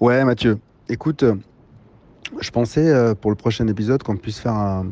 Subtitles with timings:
[0.00, 0.60] Ouais, Mathieu.
[0.88, 1.34] Écoute, euh,
[2.40, 4.84] je pensais euh, pour le prochain épisode qu'on puisse faire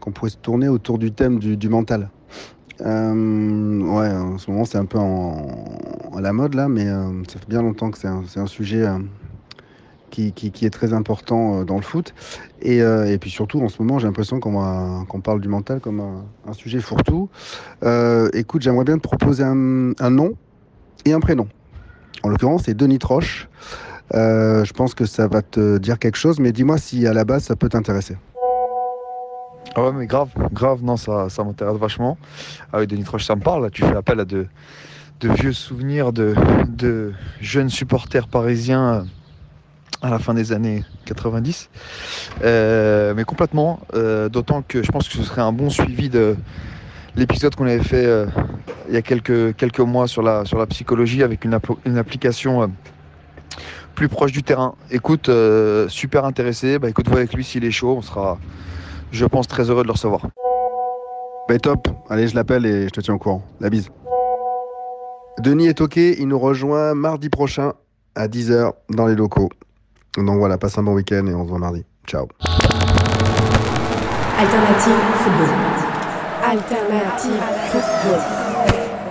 [0.00, 2.10] qu'on pourrait se tourner autour du thème du, mental.
[2.80, 7.48] Euh, ouais, en ce moment, c'est un peu à la mode là, mais ça fait
[7.48, 8.84] bien longtemps que c'est un, sujet
[10.10, 12.12] qui, est très important dans le foot.
[12.62, 12.82] Et,
[13.20, 16.00] puis surtout, en ce moment, j'ai l'impression qu'on parle du mental comme
[16.48, 17.28] un, sujet fourre-tout.
[18.32, 20.32] Écoute, j'aimerais bien te proposer un nom
[21.04, 21.46] et un prénom.
[22.22, 23.48] En l'occurrence, c'est Denis Troche.
[24.14, 27.24] Euh, je pense que ça va te dire quelque chose, mais dis-moi si à la
[27.24, 28.16] base ça peut t'intéresser.
[29.76, 32.18] Ah ouais, mais grave, grave, non, ça, ça m'intéresse vachement.
[32.72, 33.62] Ah oui, Denis Troche, ça me parle.
[33.62, 34.48] Là, tu fais appel à de,
[35.22, 39.02] vieux souvenirs de, jeunes supporters parisiens euh,
[40.02, 41.70] à la fin des années 90.
[42.42, 46.36] Euh, mais complètement, d'autant que je pense que ce serait un bon suivi de
[47.14, 48.08] l'épisode qu'on avait fait
[48.88, 52.72] il y a quelques, mois sur la, psychologie avec une application.
[54.00, 54.76] Plus proche du terrain.
[54.90, 56.78] Écoute, euh, super intéressé.
[56.78, 57.96] Bah écoute, vois avec lui s'il est chaud.
[57.98, 58.38] On sera,
[59.12, 60.22] je pense, très heureux de le recevoir.
[61.46, 63.42] Bah, top, allez, je l'appelle et je te tiens au courant.
[63.60, 63.90] La bise.
[65.40, 67.74] Denis est OK, il nous rejoint mardi prochain
[68.14, 69.50] à 10h dans les locaux.
[70.16, 71.84] Donc voilà, passe un bon week-end et on se voit mardi.
[72.06, 72.26] Ciao.
[74.38, 75.48] Alternative football.
[76.42, 78.20] Alternative football.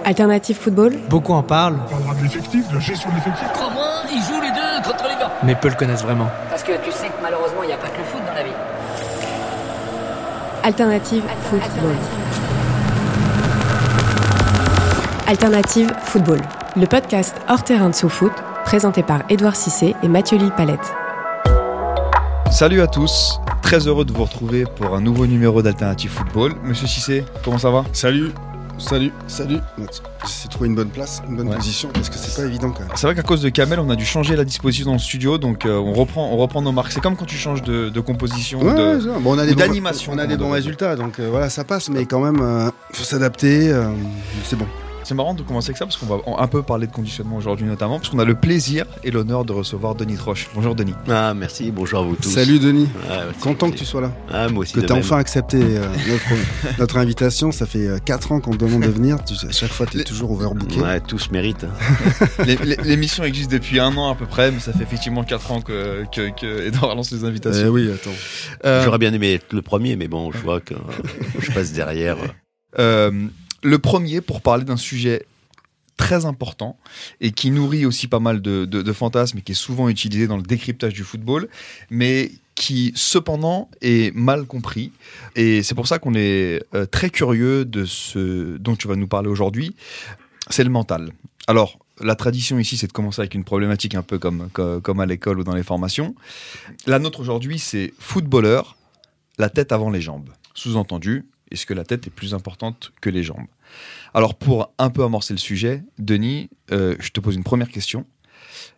[0.04, 0.96] Alternative football.
[1.12, 3.48] Beaucoup en parlent, On parlera de l'effectif, de la gestion de l'effectif.
[3.54, 4.39] Crois-moi, ils jouent
[5.44, 6.30] mais peu le connaissent vraiment.
[6.50, 8.44] Parce que tu sais que malheureusement, il n'y a pas que le foot dans la
[8.44, 8.50] vie.
[10.64, 11.96] Alternative football.
[15.28, 16.40] Alternative football.
[16.76, 18.32] Le podcast hors terrain de sous-foot,
[18.66, 20.94] présenté par Édouard Cissé et Mathieu Lille-Palette.
[22.52, 26.54] Salut à tous, très heureux de vous retrouver pour un nouveau numéro d'Alternative Football.
[26.64, 27.84] Monsieur Cissé, comment ça va?
[27.94, 28.32] Salut,
[28.80, 29.60] salut, salut.
[30.24, 31.56] J'essaie de trouver une bonne place, une bonne Ouais.
[31.56, 32.90] position parce que c'est pas évident quand même.
[32.96, 35.38] C'est vrai qu'à cause de Kamel, on a dû changer la disposition dans le studio,
[35.38, 36.92] donc euh, on, reprend, on reprend nos marques.
[36.92, 38.60] C'est comme quand tu changes de, de composition.
[38.62, 39.20] Ouais, de- ouais, ça va.
[39.20, 41.28] bon, on a des bons- d'animation, on a des comme on bons résultats, donc euh,
[41.30, 43.70] voilà, ça passe, mais quand même, euh, faut s'adapter.
[43.72, 43.90] euh,
[44.44, 44.66] c'est bon.
[45.10, 47.66] C'est marrant de commencer avec ça parce qu'on va un peu parler de conditionnement aujourd'hui
[47.66, 50.48] notamment, parce qu'on a le plaisir et l'honneur de recevoir Denis Troche.
[50.54, 50.94] Bonjour Denis.
[51.10, 52.30] Ah, merci, bonjour à vous tous.
[52.30, 54.12] Salut Denis, Ah, content que tu sois là.
[54.32, 54.74] Ah, moi aussi.
[54.74, 55.04] Que tu as même.
[55.04, 57.52] enfin accepté euh, notre, notre invitation.
[57.52, 59.18] Ça fait 4 ans qu'on te demande de venir.
[59.26, 60.80] Tu- à chaque fois, tu es Les- toujours overbooké.
[60.80, 61.64] Ouais, tous méritent.
[61.64, 62.26] hein.
[62.46, 65.52] L'é- l'é- L'émission existe depuis un an à peu près, mais ça fait effectivement 4
[65.52, 67.64] ans que, que, que Edouard lance les invitations.
[67.66, 68.12] Eh oui, attends.
[68.64, 70.78] Euh, J'aurais bien aimé être le premier, mais bon, je vois que euh,
[71.40, 72.18] je passe derrière.
[72.78, 73.10] Euh,
[73.64, 75.26] le premier pour parler d'un sujet
[76.00, 76.78] très important
[77.20, 80.44] et qui nourrit aussi pas mal de, fantasmes et qui est souvent utilisé dans le
[80.44, 81.50] décryptage du football,
[81.90, 84.92] mais qui cependant est mal compris.
[85.36, 89.08] Et c'est pour ça qu'on est euh, très curieux de ce dont tu vas nous
[89.08, 89.76] parler aujourd'hui.
[90.50, 91.12] C'est le mental.
[91.48, 95.06] Alors, la tradition ici, c'est de commencer avec une problématique un peu comme, comme à
[95.06, 96.16] l'école ou dans les formations.
[96.88, 98.78] La nôtre aujourd'hui, c'est footballeur,
[99.38, 100.30] la tête avant les jambes.
[100.54, 103.48] Sous-entendu, est-ce que la tête est plus importante que les jambes?
[104.14, 108.06] Alors, pour un peu amorcer le sujet, Denis, euh, je te pose une première question.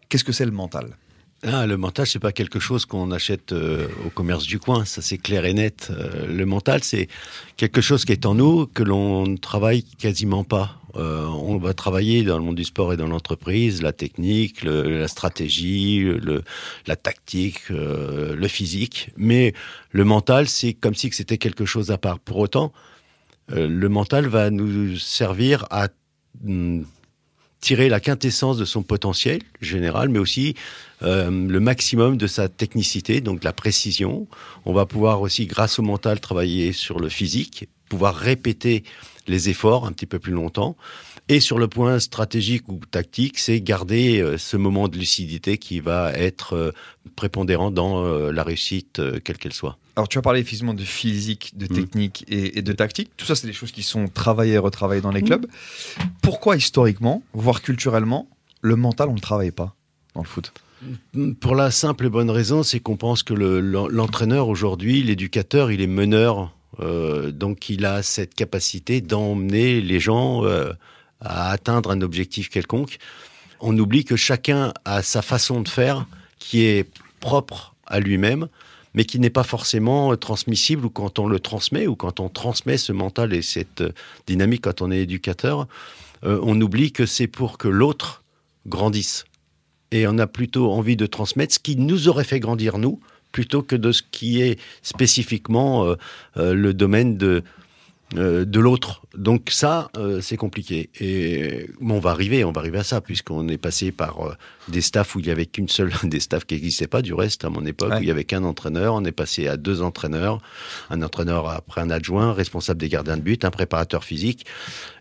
[0.09, 0.98] Qu'est-ce que c'est le mental?
[1.44, 5.02] Ah, le mental, c'est pas quelque chose qu'on achète euh, au commerce du coin, ça
[5.02, 5.90] c'est clair et net.
[5.90, 7.07] Euh, le mental, c'est
[7.57, 10.79] quelque chose qui est en nous, que l'on ne travaille quasiment pas.
[10.97, 15.07] Euh, on va travailler dans le monde du sport et dans l'entreprise, la technique, la
[15.07, 16.06] stratégie,
[16.85, 19.09] la tactique, le physique.
[19.18, 19.53] Mais
[19.90, 22.19] le mental, c'est comme si c'était quelque chose à part.
[22.19, 22.72] Pour autant,
[23.47, 25.88] le mental va nous servir à
[26.46, 26.85] hum,
[27.62, 30.56] tirer la quintessence de son potentiel général, mais aussi
[31.03, 34.28] euh, le maximum de sa technicité, donc de la précision.
[34.66, 38.84] On va pouvoir aussi, grâce au mental, travailler sur le physique, pouvoir répéter
[39.28, 40.76] les efforts un petit peu plus longtemps.
[41.32, 45.80] Et sur le point stratégique ou tactique, c'est garder euh, ce moment de lucidité qui
[45.80, 46.72] va être euh,
[47.16, 49.78] prépondérant dans euh, la réussite, euh, quelle qu'elle soit.
[49.96, 51.76] Alors, tu as parlé effectivement de physique, de Mm.
[51.76, 53.12] technique et, et de tactique.
[53.16, 55.46] Tout ça, c'est des choses qui sont travaillées et retravaillées dans les clubs.
[56.22, 58.28] Pourquoi, historiquement, voire culturellement,
[58.60, 59.74] le mental, on ne le travaille pas
[60.16, 60.52] dans le foot?
[61.40, 65.72] Pour la simple et bonne raison, c'est qu'on pense que le- l'en- l'entraîneur aujourd'hui, l'éducateur,
[65.72, 70.74] il est meneur, euh, donc il a cette capacité d'emmener les gens euh,
[71.22, 72.97] à atteindre un objectif quelconque.
[73.59, 76.06] On oublie que chacun a sa façon de faire
[76.40, 76.90] qui est
[77.20, 78.47] propre à lui-même,
[78.94, 82.78] mais qui n'est pas forcément transmissible ou quand on le transmet ou quand on transmet
[82.78, 83.84] ce mental et cette
[84.28, 85.68] dynamique quand on est éducateur,
[86.23, 88.23] euh, on oublie que c'est pour que l'autre
[88.68, 89.26] grandisse.
[89.91, 93.00] Et on a plutôt envie de transmettre ce qui nous aurait fait grandir nous,
[93.32, 95.96] plutôt que de ce qui est spécifiquement euh,
[96.38, 97.44] euh, le domaine de,
[98.17, 99.02] euh, de l'autre.
[99.17, 100.90] Donc ça, euh, c'est compliqué.
[100.99, 104.34] Et bon, on va arriver, on va arriver à ça, puisqu'on est passé par euh,
[104.67, 107.46] des staffs où il y avait qu'une seule, des staffs qui n'existaient pas du reste
[107.46, 107.99] à mon époque, Ouais.
[107.99, 108.96] où il y avait qu'un entraîneur.
[108.96, 110.40] On est passé à deux entraîneurs,
[110.90, 114.46] un entraîneur après un adjoint, responsable des gardiens de but, un préparateur physique.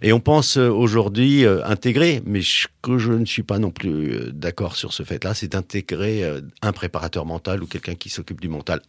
[0.02, 4.32] Et on pense euh, aujourd'hui intégrer, mais je, que je ne suis pas non plus
[4.32, 6.24] d'accord sur ce fait-là, c'est d'intégrer
[6.62, 8.80] un préparateur mental ou quelqu'un qui s'occupe du mental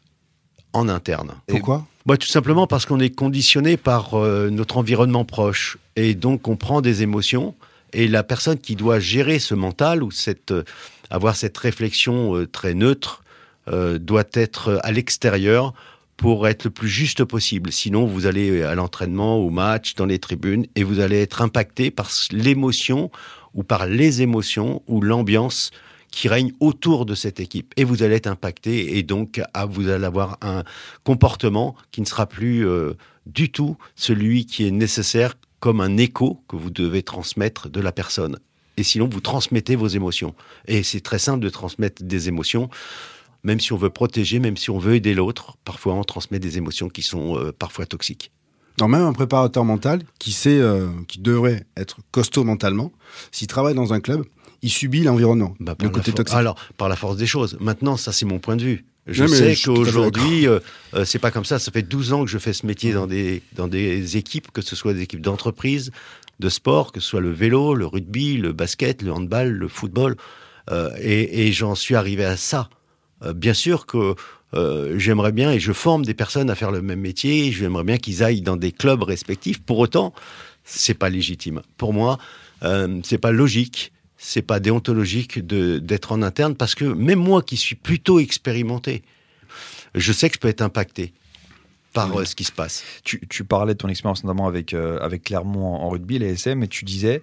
[0.73, 1.31] en interne.
[1.47, 5.77] Pourquoi Bah, tout simplement parce qu'on est conditionné par euh, notre environnement proche.
[5.95, 7.55] Et donc, on prend des émotions.
[7.93, 10.63] Et la personne qui doit gérer ce mental ou cette, euh,
[11.09, 13.23] avoir cette réflexion euh, très neutre
[13.67, 15.73] euh, doit être à l'extérieur
[16.17, 17.71] pour être le plus juste possible.
[17.71, 21.89] Sinon, vous allez à l'entraînement, au match, dans les tribunes, et vous allez être impacté
[21.89, 23.09] par l'émotion
[23.55, 25.71] ou par les émotions ou l'ambiance
[26.11, 27.73] qui règne autour de cette équipe.
[27.77, 30.63] Et vous allez être impacté et donc ah, vous allez avoir un
[31.03, 32.93] comportement qui ne sera plus euh,
[33.25, 37.91] du tout celui qui est nécessaire comme un écho que vous devez transmettre de la
[37.91, 38.37] personne.
[38.77, 40.33] Et sinon, vous transmettez vos émotions.
[40.67, 42.69] Et c'est très simple de transmettre des émotions,
[43.43, 45.57] même si on veut protéger, même si on veut aider l'autre.
[45.65, 48.31] Parfois, on transmet des émotions qui sont euh, parfois toxiques.
[48.79, 52.91] Non, même un préparateur mental qui sait, euh, qui devrait être costaud mentalement,
[53.31, 54.23] s'il travaille dans un club,
[54.61, 56.37] il subit l'environnement, Bah, par le la côté toxique.
[56.37, 57.57] Alors, par la force des choses.
[57.59, 58.85] Maintenant, ça, c'est mon point de vue.
[59.07, 60.59] Je Non, sais qu'aujourd'hui, euh,
[60.93, 61.57] euh, c'est pas comme ça.
[61.57, 64.61] Ça fait 12 ans que je fais ce métier dans des, dans des équipes, que
[64.61, 65.91] ce soit des équipes d'entreprise,
[66.39, 70.15] de sport, que ce soit le vélo, le rugby, le basket, le handball, le football.
[70.69, 72.69] Euh, et et j'en suis arrivé à ça.
[73.23, 74.15] Euh, bien sûr que
[74.53, 77.97] euh, j'aimerais bien, et je forme des personnes à faire le même métier, j'aimerais bien
[77.97, 79.61] qu'ils aillent dans des clubs respectifs.
[79.61, 80.13] Pour autant,
[80.63, 81.61] c'est pas légitime.
[81.77, 82.19] Pour moi,
[82.63, 83.91] euh, c'est pas logique,
[84.23, 89.01] c'est pas déontologique d'être en interne parce que même moi qui suis plutôt expérimenté,
[89.95, 91.11] je sais que je peux être impacté
[91.91, 92.83] par euh, ce qui se passe.
[93.03, 96.33] Tu, tu parlais de ton expérience notamment avec, euh, avec Clermont en, en rugby, les
[96.33, 97.19] SM, et tu disais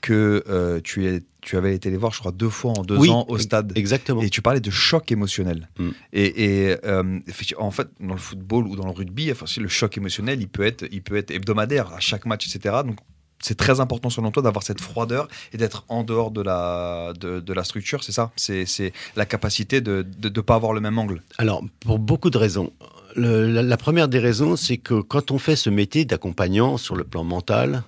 [0.00, 2.96] que euh, tu, es, tu avais été les voir, je crois, deux fois en deux
[2.96, 3.72] Oui, ans au stade.
[3.76, 4.20] Exactement.
[4.20, 5.68] Et tu parlais de choc émotionnel.
[5.78, 5.90] Mm.
[6.12, 7.20] Et, euh,
[7.58, 10.64] en fait, dans le football ou dans le rugby, enfin, le choc émotionnel, il peut
[10.64, 12.78] être, il peut être hebdomadaire à chaque match, etc.
[12.84, 12.98] Donc,
[13.40, 17.52] c'est très important selon toi d'avoir cette froideur et d'être en dehors de la, de,
[17.52, 18.30] la structure, c'est ça?
[18.36, 21.22] C'est la capacité de ne pas avoir le même angle.
[21.38, 22.72] Alors, pour beaucoup de raisons.
[23.16, 27.24] La, première des raisons, c'est que quand on fait ce métier d'accompagnant sur le plan
[27.24, 27.82] mental,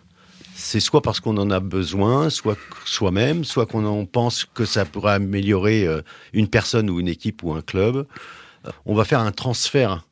[0.54, 4.84] c'est soit parce qu'on en a besoin, soit soi-même, soit qu'on en pense que ça
[4.84, 6.02] pourrait améliorer euh,
[6.32, 8.06] une personne ou une équipe ou un club.
[8.66, 10.06] Euh, On va faire un transfert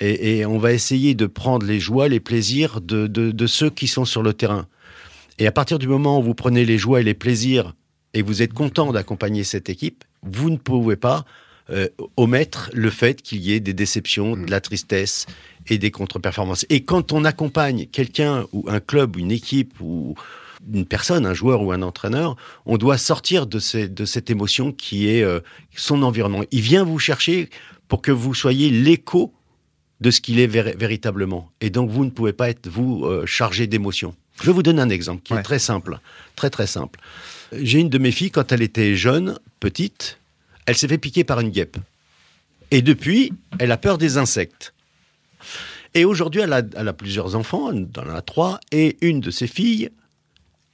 [0.00, 4.04] et, on va essayer de prendre les joies, les plaisirs de, de ceux qui sont
[4.04, 4.66] sur le terrain.
[5.38, 7.74] Et à partir du moment où vous prenez les joies et les plaisirs
[8.14, 11.24] et vous êtes content d'accompagner cette équipe, vous ne pouvez pas
[11.70, 15.26] euh, omettre le fait qu'il y ait des déceptions, de la tristesse
[15.68, 16.66] et des contre-performances.
[16.70, 20.14] Et quand on accompagne quelqu'un ou un club, une équipe ou
[20.72, 22.36] une personne, un joueur ou un entraîneur,
[22.66, 25.40] on doit sortir de, ces- de cette émotion qui est euh,
[25.74, 26.42] son environnement.
[26.50, 27.48] Il vient vous chercher
[27.88, 29.32] pour que vous soyez l'écho
[30.00, 31.50] de ce qu'il est vér- véritablement.
[31.60, 34.14] Et donc, vous ne pouvez pas être, vous, euh, chargé d'émotions.
[34.40, 35.40] Je vais vous donner un exemple qui Ouais.
[35.40, 35.98] est très simple.
[36.36, 36.98] Très, très simple.
[37.52, 40.18] J'ai une de mes filles, quand elle était jeune, petite,
[40.66, 41.76] elle s'est fait piquer par une guêpe.
[42.70, 44.72] Et depuis, elle a peur des insectes.
[45.94, 49.30] Et aujourd'hui, elle a, elle a plusieurs enfants, elle en a trois, et une de
[49.30, 49.90] ses filles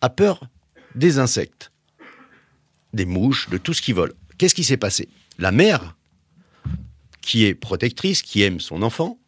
[0.00, 0.40] a peur
[0.94, 1.72] des insectes,
[2.94, 4.14] des mouches, de tout ce qui vole.
[4.38, 5.08] Qu'est-ce qui s'est passé?
[5.38, 5.96] La mère,
[7.20, 9.18] qui est protectrice, qui aime son enfant,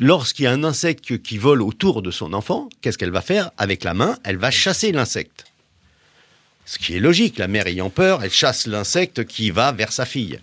[0.00, 3.50] lorsqu'il y a un insecte qui vole autour de son enfant, qu'est-ce qu'elle va faire
[3.58, 5.44] Avec la main, elle va chasser l'insecte.
[6.64, 10.06] Ce qui est logique, la mère ayant peur, elle chasse l'insecte qui va vers sa
[10.06, 10.40] fille.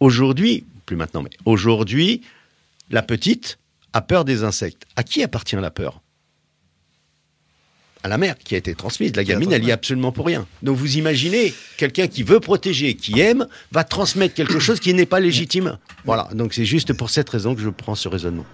[0.00, 2.22] Aujourd'hui, plus maintenant, mais aujourd'hui,
[2.90, 3.58] la petite
[3.92, 4.84] a peur des insectes.
[4.96, 6.02] À qui appartient la peur
[8.02, 9.14] À la mère qui a été transmise.
[9.16, 10.46] La gamine, elle y est absolument pour rien.
[10.62, 15.06] Donc vous imaginez, quelqu'un qui veut protéger, qui aime, va transmettre quelque chose qui n'est
[15.06, 15.78] pas légitime.
[16.04, 18.46] Voilà, donc c'est juste pour cette raison que je prends ce raisonnement.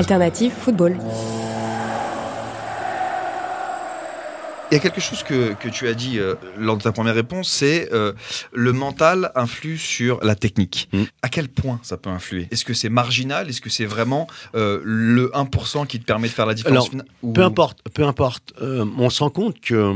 [0.00, 0.96] Alternative football.
[4.70, 7.14] Il y a quelque chose que, que tu as dit euh, lors de ta première
[7.14, 8.14] réponse, c'est euh,
[8.54, 10.88] le mental influe sur la technique.
[10.94, 11.02] Mm.
[11.20, 12.48] À quel point ça peut influer?
[12.50, 13.50] Est-ce que c'est marginal?
[13.50, 16.88] Est-ce que c'est vraiment euh, le 1% qui te permet de faire la différence Alors,
[16.88, 18.54] finale Ou- Peu importe, peu importe.
[18.62, 19.92] Euh, on se rend compte que euh,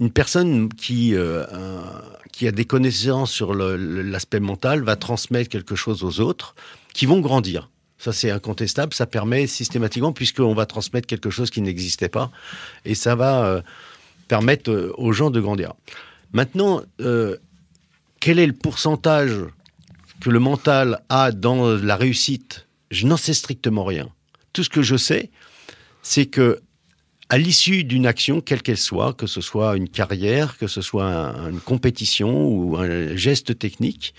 [0.00, 1.80] une personne qui euh, euh,
[2.32, 6.56] qui a des connaissances sur l'aspect mental va transmettre quelque chose aux autres,
[6.92, 7.70] qui vont grandir.
[8.04, 8.92] Ça, c'est incontestable.
[8.92, 12.30] Ça permet systématiquement, puisqu'on va transmettre quelque chose qui n'existait pas,
[12.84, 13.62] et ça va euh,
[14.28, 15.72] permettre euh, aux gens de grandir.
[16.32, 17.38] Maintenant, euh,
[18.20, 19.32] quel est le pourcentage
[20.20, 22.66] que le mental a dans la réussite?
[22.90, 24.10] Je n'en sais strictement rien.
[24.52, 25.30] Tout ce que je sais,
[26.02, 26.60] c'est que
[27.30, 31.06] à l'issue d'une action, quelle qu'elle soit, que ce soit une carrière, que ce soit
[31.06, 34.12] un- une compétition ou un geste technique,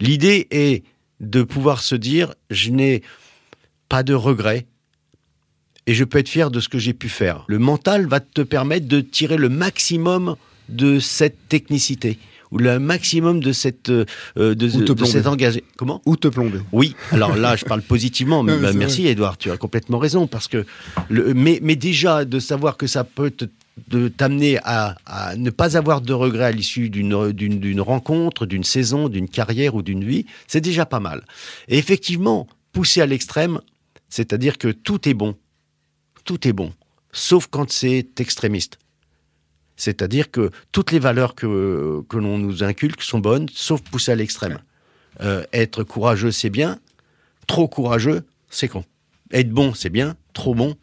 [0.00, 0.82] l'idée est
[1.24, 3.02] de pouvoir se dire je n'ai
[3.88, 4.66] pas de regrets
[5.86, 7.44] et je peux être fier de ce que j'ai pu faire.
[7.48, 10.36] Le mental va te permettre de tirer le maximum
[10.68, 12.18] de cette technicité
[12.50, 14.04] ou le maximum de cette euh,
[14.36, 15.64] de, Ou te de cet engagé.
[15.76, 16.00] Comment?
[16.06, 16.60] Ou te plomber.
[16.72, 18.42] oui, alors là, je parle positivement.
[18.42, 20.26] mais bah, merci, Edouard, tu as complètement raison.
[20.26, 20.64] Parce que,
[21.10, 23.46] le, mais, mais déjà, de savoir que ça peut te-
[23.88, 28.46] de t'amener à, à ne pas avoir de regrets à l'issue d'une d'une- d'une rencontre,
[28.46, 31.24] d'une saison, d'une carrière ou d'une vie, c'est déjà pas mal.
[31.68, 33.60] Et effectivement, pousser à l'extrême,
[34.08, 35.36] c'est-à-dire que tout est bon.
[36.24, 36.72] Tout est bon.
[37.12, 38.78] Sauf quand c'est extrémiste.
[39.76, 44.14] C'est-à-dire que toutes les valeurs que, que l'on nous inculque sont bonnes, sauf pousser à
[44.14, 44.60] l'extrême.
[45.20, 46.78] Euh, être courageux, c'est bien.
[47.48, 48.84] Trop courageux, c'est con.
[49.32, 50.16] Être bon, c'est bien.
[50.32, 50.76] Trop bon,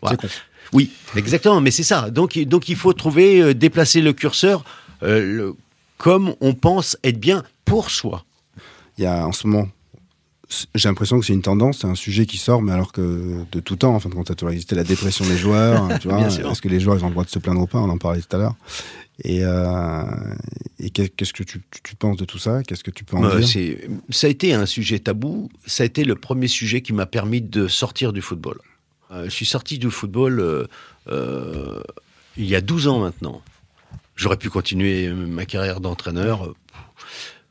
[0.00, 0.16] voilà.
[0.20, 0.34] C'est con.
[0.72, 1.60] Oui, exactement.
[1.60, 2.10] Mais c'est ça.
[2.10, 4.64] Donc, donc il faut trouver, euh, déplacer le curseur
[5.02, 5.54] euh, le-
[5.96, 8.24] comme on pense être bien pour soi.
[8.98, 9.68] Il y a en ce moment,
[10.74, 13.60] j'ai l'impression que c'est une tendance, c'est un sujet qui sort, mais alors que de
[13.60, 15.82] tout temps, en fin de compte, ça a toujours existé la dépression des joueurs.
[15.90, 17.66] hein, tu vois, est-ce que les joueurs ils ont le droit de se plaindre ou
[17.66, 17.78] pas?
[17.78, 18.54] On en parlait tout à l'heure.
[19.24, 20.02] Et, euh,
[20.78, 21.60] et qu'est-ce que tu,
[21.98, 22.62] penses de tout ça?
[22.62, 23.76] Qu'est-ce que tu peux en Euh, dire?
[24.10, 25.48] ça a été un sujet tabou.
[25.66, 28.58] Ça a été le premier sujet qui m'a permis de sortir du football.
[29.10, 30.66] Euh, je suis sorti du football euh,
[31.08, 31.82] euh,
[32.36, 33.42] il y a 12 ans maintenant.
[34.16, 36.52] J'aurais pu continuer ma carrière d'entraîneur,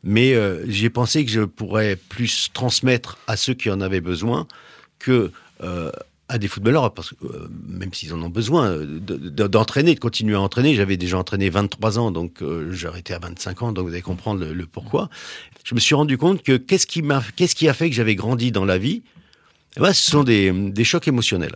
[0.03, 0.35] mais
[0.67, 4.47] j'ai pensé que je pourrais plus transmettre à ceux qui en avaient besoin
[4.99, 5.31] que
[6.29, 7.15] à des footballeurs, parce que
[7.69, 10.75] même s'ils en ont besoin, de- de- d'entraîner, de continuer à entraîner.
[10.75, 14.01] J'avais déjà entraîné 23 ans, donc euh, j'ai arrêté à 25 ans, donc vous allez
[14.01, 15.09] comprendre le, le pourquoi.
[15.63, 18.15] Je me suis rendu compte que qu'est-ce qui m'a, qu'est-ce qui a fait que j'avais
[18.15, 19.03] grandi dans la vie?
[19.79, 21.55] Ben, ce sont des, des chocs émotionnels.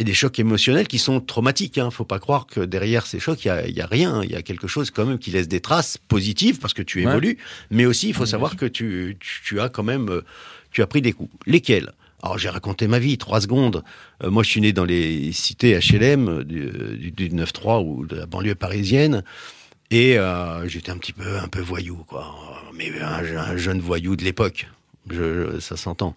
[0.00, 1.76] Et des chocs émotionnels qui sont traumatiques.
[1.76, 1.90] Hein.
[1.90, 4.22] Faut pas croire que derrière ces chocs, il y a, il rien.
[4.22, 6.98] Il y a quelque chose quand même qui laisse des traces positives parce que tu
[7.04, 7.10] Ouais.
[7.10, 7.36] évolues.
[7.72, 10.24] Mais aussi, il faut savoir que tu, tu, tu as quand même, euh,
[10.70, 11.30] tu as pris des coups.
[11.46, 11.90] Lesquels?
[12.22, 13.82] Alors, j'ai raconté ma vie, trois secondes.
[14.22, 18.06] Euh, moi, je suis né dans les cités HLM euh, du, du, du 9-3 ou
[18.06, 19.24] de la banlieue parisienne.
[19.90, 22.36] Et euh, j'étais un petit peu, un peu voyou, quoi.
[22.76, 24.68] Mais un, un jeune voyou de l'époque.
[25.10, 26.14] Je- ça s'entend.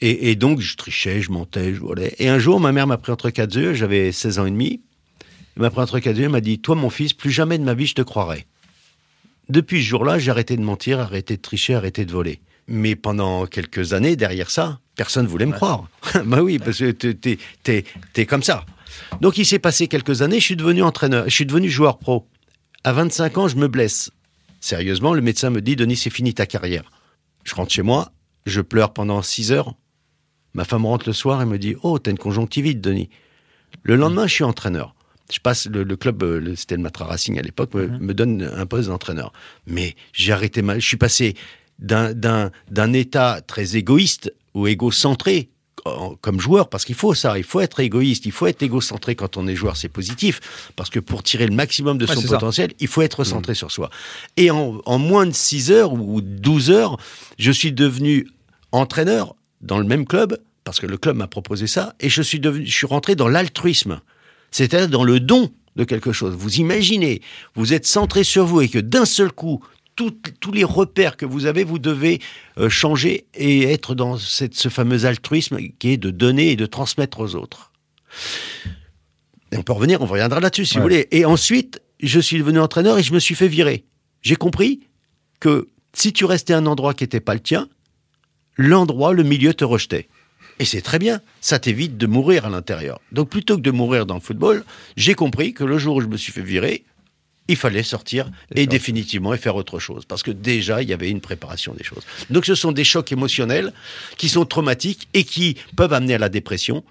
[0.00, 2.14] Et, et donc, je trichais, je mentais, je volais.
[2.18, 4.80] Et un jour, ma mère m'a pris entre quatre yeux, j'avais 16 ans et demi.
[5.56, 7.64] Elle m'a pris entre quatre yeux, elle m'a dit Toi, mon fils, plus jamais de
[7.64, 8.46] ma vie, je te croirai.
[9.48, 12.40] Depuis ce jour-là, j'ai arrêté de mentir, arrêté de tricher, arrêté de voler.
[12.68, 15.88] Mais pendant quelques années, derrière ça, personne voulait me croire.
[16.24, 18.64] bah oui, parce que t'es- t'es- t'es t'es comme ça.
[19.20, 22.26] Donc, il s'est passé quelques années, je suis devenu entraîneur, je suis devenu joueur pro.
[22.84, 24.10] À 25 ans, je me blesse.
[24.60, 26.84] Sérieusement, le médecin me dit Denis, c'est fini ta carrière.
[27.44, 28.12] Je rentre chez moi,
[28.46, 29.74] je pleure pendant 6 heures.
[30.54, 33.08] Ma femme rentre le soir et me dit Oh, t'as une conjonctivite, Denis.
[33.82, 34.94] Le lendemain, je suis entraîneur.
[35.32, 38.14] Je passe le, le club, euh, le- c'était le Matra Racing à l'époque, me, me
[38.14, 39.32] donne un poste d'entraîneur.
[39.66, 41.34] Mais j'ai arrêté ma, je suis passé
[41.78, 45.50] d'un état très égoïste ou égocentré
[45.86, 49.14] en- comme joueur, parce qu'il faut ça, il faut être égoïste, il faut être égocentré
[49.14, 52.20] quand on est joueur, c'est positif, parce que pour tirer le maximum de Ouais, son
[52.20, 52.28] ça.
[52.34, 53.88] potentiel, il faut être centré sur soi.
[54.36, 56.98] Et en, en moins de 6 heures ou 12 heures,
[57.38, 58.28] je suis devenu
[58.72, 62.40] entraîneur dans le même club, parce que le club m'a proposé ça, et je suis,
[62.40, 64.00] devenu, je suis rentré dans l'altruisme,
[64.50, 66.34] c'est-à-dire dans le don de quelque chose.
[66.34, 67.22] Vous imaginez,
[67.54, 69.62] vous êtes centré sur vous et que d'un seul coup,
[69.96, 72.20] tout- tous les repères que vous avez, vous devez
[72.58, 76.66] euh, changer et être dans cette, ce fameux altruisme qui est de donner et de
[76.66, 77.70] transmettre aux autres.
[79.52, 80.80] Et on peut revenir, on reviendra là-dessus si Ouais.
[80.80, 81.08] vous voulez.
[81.10, 83.84] Et ensuite, je suis devenu entraîneur et je me suis fait virer.
[84.22, 84.80] J'ai compris
[85.40, 87.68] que si tu restais à un endroit qui n'était pas le tien,
[88.56, 90.08] l'endroit, le milieu te rejetait.
[90.58, 93.00] Et c'est très bien, ça t'évite de mourir à l'intérieur.
[93.12, 94.64] Donc plutôt que de mourir dans le football,
[94.96, 96.84] j'ai compris que le jour où je me suis fait virer,
[97.48, 100.04] il fallait sortir et définitivement et faire autre chose.
[100.04, 102.04] Parce que déjà, il y avait une préparation des choses.
[102.28, 103.72] Donc ce sont des chocs émotionnels
[104.18, 106.84] qui sont traumatiques et qui peuvent amener à la dépression.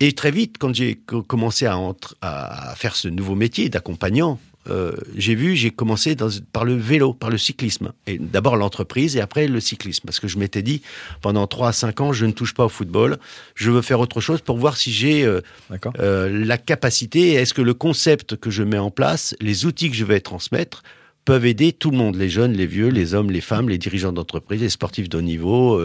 [0.00, 4.38] Et très vite, quand j'ai co- commencé à, entre- à faire ce nouveau métier d'accompagnant,
[4.68, 7.92] euh, j'ai vu, j'ai commencé dans- par le vélo, par le cyclisme.
[8.06, 10.02] Et d'abord l'entreprise et après le cyclisme.
[10.06, 10.82] Parce que je m'étais dit,
[11.20, 13.18] pendant 3 à 5 ans, je ne touche pas au football.
[13.54, 15.40] Je veux faire autre chose pour voir si j'ai euh,
[16.00, 19.96] euh, la capacité, est-ce que le concept que je mets en place, les outils que
[19.96, 20.82] je vais transmettre,
[21.24, 24.12] peuvent aider tout le monde, les jeunes, les vieux, les hommes, les femmes, les dirigeants
[24.12, 25.80] d'entreprise, les sportifs de haut niveau,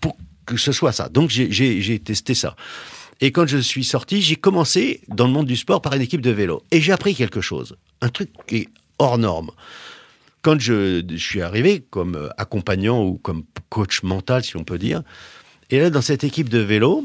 [0.00, 1.08] pour que ce soit ça.
[1.08, 2.56] Donc j'ai testé ça.
[3.22, 6.20] Et quand je suis sorti, j'ai commencé dans le monde du sport par une équipe
[6.20, 6.62] de vélo.
[6.70, 9.50] Et j'ai appris quelque chose, un truc qui est hors norme.
[10.42, 14.78] Quand je, je suis arrivé comme euh, accompagnant ou comme coach mental, si on peut
[14.78, 15.02] dire,
[15.70, 17.04] et là, dans cette équipe de vélo,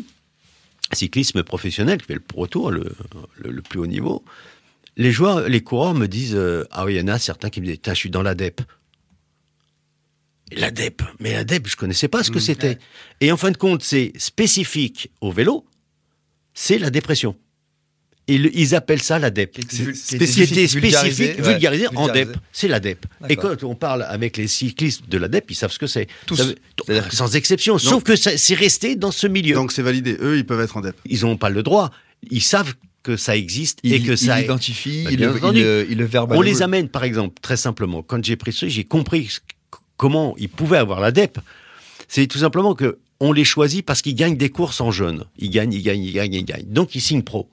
[0.93, 2.91] cyclisme professionnel, qui fait le Pro Tour, le,
[3.37, 4.23] le- le plus haut niveau,
[4.97, 7.61] les joueurs, les coureurs me disent euh, Ah oui, il y en a certains qui
[7.61, 8.61] me disent je suis dans l'ADEP.
[10.53, 12.77] L'ADEP, mais l'ADEP, je connaissais pas ce que c'était.
[13.21, 15.65] Et en fin de compte, c'est spécifique au vélo,
[16.53, 17.37] c'est la dépression.
[18.31, 22.07] Et ils appellent ça qui était spécifique, vulgarisé, ouais, vulgarisé en.
[22.07, 23.05] DEP, c'est l'ADEP.
[23.25, 23.57] Et D'accord.
[23.57, 26.07] quand on parle avec les cyclistes de l'ADEP, ils savent ce que c'est.
[26.33, 26.43] Ça
[27.11, 27.77] sans exception.
[27.77, 29.55] Sauf que ça- c'est resté dans ce milieu.
[29.55, 30.17] Donc c'est validé.
[30.21, 30.95] Eux, ils peuvent être en DEP.
[31.05, 31.91] ils n'ont pas le droit.
[32.29, 32.73] Ils savent
[33.03, 34.39] que ça existe Il, et que ça.
[34.39, 36.39] identifie, Bah, il, le, il le- verbalise.
[36.39, 38.03] On les amène, par exemple, très simplement.
[38.03, 39.37] Quand j'ai pris ce, j'ai compris
[39.97, 41.39] comment ils pouvaient avoir l'ADEP.
[42.07, 45.25] C'est tout simplement que on les choisit parce qu'ils gagnent des courses en jeunes.
[45.39, 46.65] Ils gagnent, ils gagnent, ils gagnent, ils gagnent.
[46.67, 47.49] Donc ils signent pro.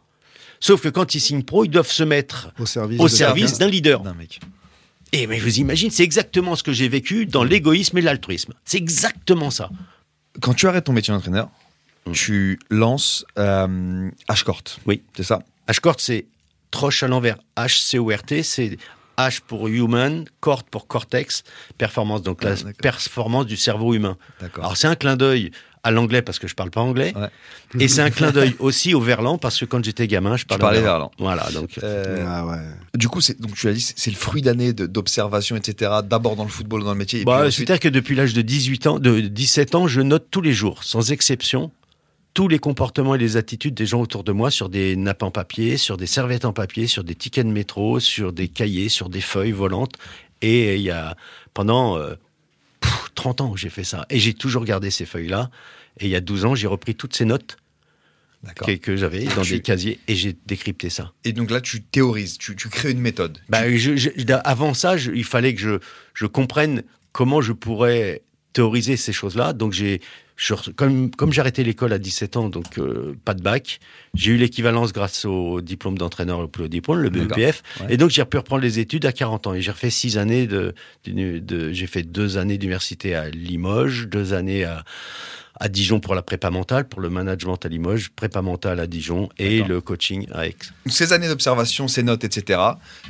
[0.60, 3.00] Sauf que quand ils signent pro, ils doivent se mettre Au service.
[3.00, 4.00] au d'un leader.
[4.00, 4.40] d'un mec.
[5.12, 8.52] Et mais vous imaginez, c'est exactement ce que j'ai vécu dans l'égoïsme et l'altruisme.
[8.64, 9.70] C'est exactement ça.
[10.42, 11.48] Quand tu arrêtes ton métier d'entraîneur,
[12.06, 12.12] Mm.
[12.12, 14.62] tu lances euh, H-Court.
[14.86, 15.02] Oui.
[15.16, 15.40] C'est ça?
[15.68, 16.26] H-Court, c'est
[16.70, 17.36] Troche à l'envers.
[17.56, 18.76] H-C-O-R-T, c'est
[19.16, 21.42] H pour human, Cort pour cortex,
[21.76, 22.72] performance, donc la Ah, d'accord.
[22.80, 24.16] performance du cerveau humain.
[24.40, 24.64] D'accord.
[24.64, 25.50] Alors c'est un clin d'œil
[25.82, 27.28] à l'anglais parce que je parle pas anglais, Ouais.
[27.80, 30.60] et c'est un clin d'œil aussi au verlan parce que quand j'étais gamin, je parlais,
[30.60, 31.10] parlais verlan.
[31.18, 32.58] Voilà, donc Euh, Ah ouais.
[32.96, 35.92] Du coup, c'est, donc tu as dit, c'est le fruit d'années d'observation, etc.
[36.04, 37.24] D'abord dans le football, dans le métier.
[37.24, 40.40] Bah, ensuite- C'est-à-dire que depuis l'âge de 18 ans, de 17 ans, je note tous
[40.40, 41.70] les jours, sans exception,
[42.34, 45.30] tous les comportements et les attitudes des gens autour de moi sur des nappes en
[45.30, 49.08] papier, sur des serviettes en papier, sur des tickets de métro, sur des cahiers, sur
[49.08, 49.94] des feuilles volantes.
[50.42, 51.16] Et il y a
[51.54, 52.14] pendant euh,
[52.80, 54.06] pff, 30 ans que j'ai fait ça.
[54.10, 55.50] Et j'ai toujours gardé ces feuilles-là.
[56.00, 57.56] Et il y a 12 ans, j'ai repris toutes ces notes
[58.54, 61.12] que, que j'avais dans Tu- des casiers et j'ai décrypté ça.
[61.24, 63.38] Et donc là, tu théorises, tu, tu crées une méthode.
[63.48, 64.10] Bah, je- je-
[64.44, 65.78] avant ça, je- il fallait que je,
[66.14, 69.52] je comprenne comment je pourrais théoriser ces choses-là.
[69.54, 70.00] Donc, j'ai,
[70.38, 73.80] je- comme, comme j'ai arrêté l'école à 17 ans, donc euh, pas de bac,
[74.14, 77.10] j'ai eu l'équivalence grâce au diplôme d'entraîneur, au le diplôme, le.
[77.10, 77.62] BEPF.
[77.80, 77.86] Ouais.
[77.90, 79.54] Et donc, j'ai pu reprendre les études à 40 ans.
[79.54, 80.74] Et j'ai refait six années de,
[81.04, 84.84] j'ai fait deux années d'université à Limoges, deux années à,
[85.60, 89.28] à Dijon pour la prépa mentale, pour le management à Limoges, prépa mentale à Dijon
[89.38, 90.54] et le coaching à Aix.
[90.86, 92.60] Ces années d'observation, ces notes, etc.,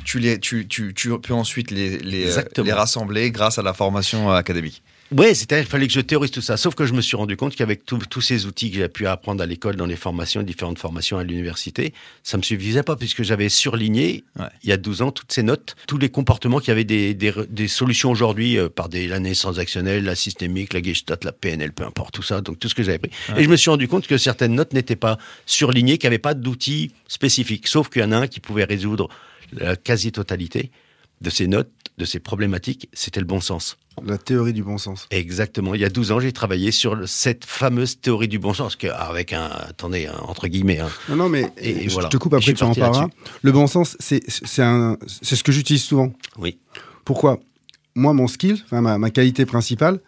[0.03, 2.25] tu, les, tu, tu, tu peux ensuite les, les,
[2.63, 4.81] les rassembler grâce à la formation académique.
[5.11, 6.55] Ouais, c'était, il fallait que je théorise tout ça.
[6.55, 9.41] Sauf que je me suis rendu compte qu'avec tous- ces outils que j'ai pu apprendre
[9.41, 13.49] à l'école, dans les formations, différentes formations à l'université, ça me suffisait pas puisque j'avais
[13.49, 14.45] surligné, Ouais.
[14.63, 17.33] il y a 12 ans, toutes ces notes, tous les comportements qui avaient des, des,
[17.49, 21.73] des solutions aujourd'hui euh, par des, la naissance actionnelle, la systémique, la gestalt, la PNL,
[21.73, 23.11] peu importe tout ça, donc tout ce que j'avais pris.
[23.35, 25.17] Et je me suis rendu compte que certaines notes n'étaient pas
[25.47, 27.67] surlignées, qu'il n'y avait pas d'outils spécifiques.
[27.67, 29.09] Sauf qu'il y en a un qui pouvait résoudre
[29.53, 30.69] la quasi-totalité
[31.21, 33.77] de ces notes, de ces problématiques, c'était le bon sens.
[34.05, 35.07] La théorie du bon sens.
[35.11, 35.73] Exactement.
[35.75, 38.87] Il y a 12 ans, j'ai travaillé sur cette fameuse théorie du bon sens, que,
[38.87, 40.89] avec un, attendez, un- entre guillemets, hein.
[41.09, 42.09] Non, non, mais Et- et je voilà.
[42.09, 43.07] te coupe après, tu en parleras.
[43.41, 46.11] Le bon sens, c'est ce que j'utilise souvent.
[46.37, 46.57] Oui.
[47.05, 47.39] Pourquoi?
[47.95, 49.99] Moi, mon skill, ma, ma qualité principale,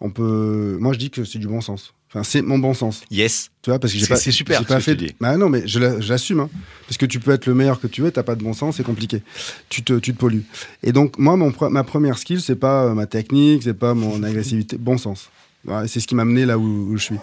[0.00, 0.76] on peut.
[0.80, 1.94] Moi, je dis que c'est du bon sens.
[2.10, 3.02] Enfin, c'est mon bon sens.
[3.10, 3.50] Yes.
[3.62, 4.16] Tu vois, parce que j'ai C'est- pas.
[4.20, 4.96] c'est super ce pas que fait.
[4.96, 5.14] tu dis.
[5.20, 6.40] Bah non, mais je la- je l'assume.
[6.40, 6.50] hein.
[6.86, 8.76] parce que tu peux être le meilleur que tu veux, t'as pas de bon sens,
[8.76, 9.22] c'est compliqué.
[9.68, 10.44] Tu te, tu te pollues.
[10.82, 13.92] Et donc, moi, mon, pre- ma première skill, c'est pas euh, ma technique, c'est pas
[13.92, 15.28] mon agressivité, bon sens.
[15.64, 17.16] Voilà, c'est ce qui m'a mené là où, où je suis.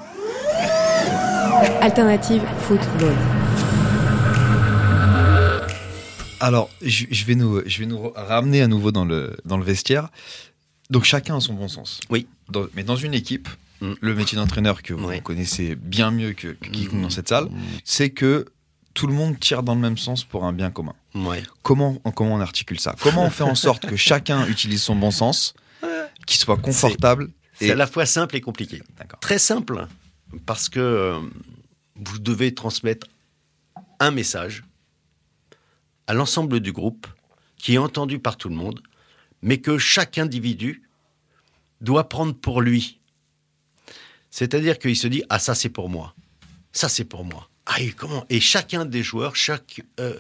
[1.81, 3.13] Alternative football.
[6.39, 9.63] Alors, je, je vais nous, je vais nous ramener à nouveau dans le, dans le
[9.63, 10.09] vestiaire.
[10.89, 11.99] Donc, chacun a son bon sens.
[12.11, 12.27] Oui.
[12.49, 13.47] Dans- mais dans une équipe,
[13.81, 13.93] Mm.
[13.99, 17.01] le métier d'entraîneur que vous connaissez bien mieux que, que quiconque Mm.
[17.03, 17.49] dans cette salle,
[17.83, 18.45] c'est que
[18.93, 20.93] tout le monde tire dans le même sens pour un bien commun.
[21.13, 21.43] Ouais.
[21.63, 22.95] Comment, comment on articule ça?
[23.01, 25.53] Comment on fait en sorte que chacun utilise son bon sens,
[26.25, 28.81] qu'il soit confortable C'est et- à la fois simple et compliqué.
[29.19, 29.85] Très simple,
[30.45, 31.19] parce que euh,
[31.97, 33.07] vous devez transmettre
[33.99, 34.63] un message
[36.07, 37.07] à l'ensemble du groupe
[37.57, 38.81] qui est entendu par tout le monde,
[39.41, 40.83] mais que chaque individu
[41.81, 42.99] doit prendre pour lui.
[44.39, 46.13] C'est-à-dire qu'il se dit Ah, ça c'est pour moi.
[46.73, 47.47] Ça c'est pour moi.
[47.67, 48.25] Ah, et comment?
[48.29, 50.19] Et chacun des joueurs, chaque euh,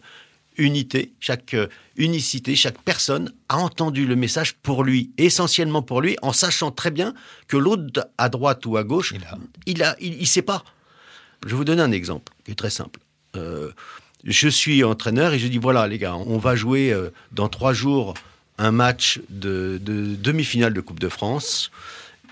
[0.57, 6.15] unité, chaque euh, unicité, chaque personne a entendu le message pour lui, essentiellement pour lui,
[6.21, 7.13] en sachant très bien
[7.49, 10.63] que l'autre à droite ou à gauche, Il a- il a, il, il sait pas.
[11.43, 13.01] Je vais vous donner un exemple qui est très simple.
[13.35, 13.71] Euh,
[14.23, 17.73] je suis entraîneur et je dis voilà les gars, on va jouer euh, dans trois
[17.73, 18.13] jours
[18.57, 21.69] un match de, de demi-finale de Coupe de France.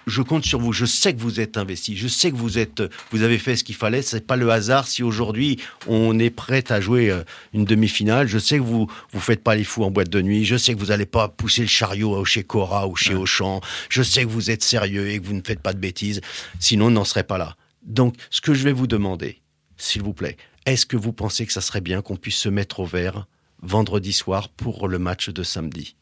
[0.08, 0.74] Je compte sur vous.
[0.74, 1.98] Je sais que vous êtes investis.
[1.98, 4.02] Je sais que vous êtes, vous avez fait ce qu'il fallait.
[4.02, 8.28] C'est pas le hasard si aujourd'hui on est prêt à jouer euh, une demi-finale.
[8.28, 10.46] Je sais que vous vous faites pas les fous en boîte de nuit.
[10.46, 13.62] Je sais que vous n'allez pas pousser le chariot chez Cora ou chez Auchan.
[13.90, 16.22] Je sais que vous êtes sérieux et que vous ne faites pas de bêtises.
[16.60, 17.56] Sinon, on n'en serait pas là.
[17.84, 19.42] Donc, ce que je vais vous demander,
[19.78, 22.80] s'il vous plaît, est-ce que vous pensez que ça serait bien qu'on puisse se mettre
[22.80, 23.28] au vert
[23.62, 25.96] vendredi soir pour le match de samedi?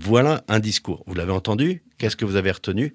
[0.00, 1.02] Voilà un discours.
[1.06, 1.82] Vous l'avez entendu?
[1.96, 2.94] Qu'est-ce que vous avez retenu?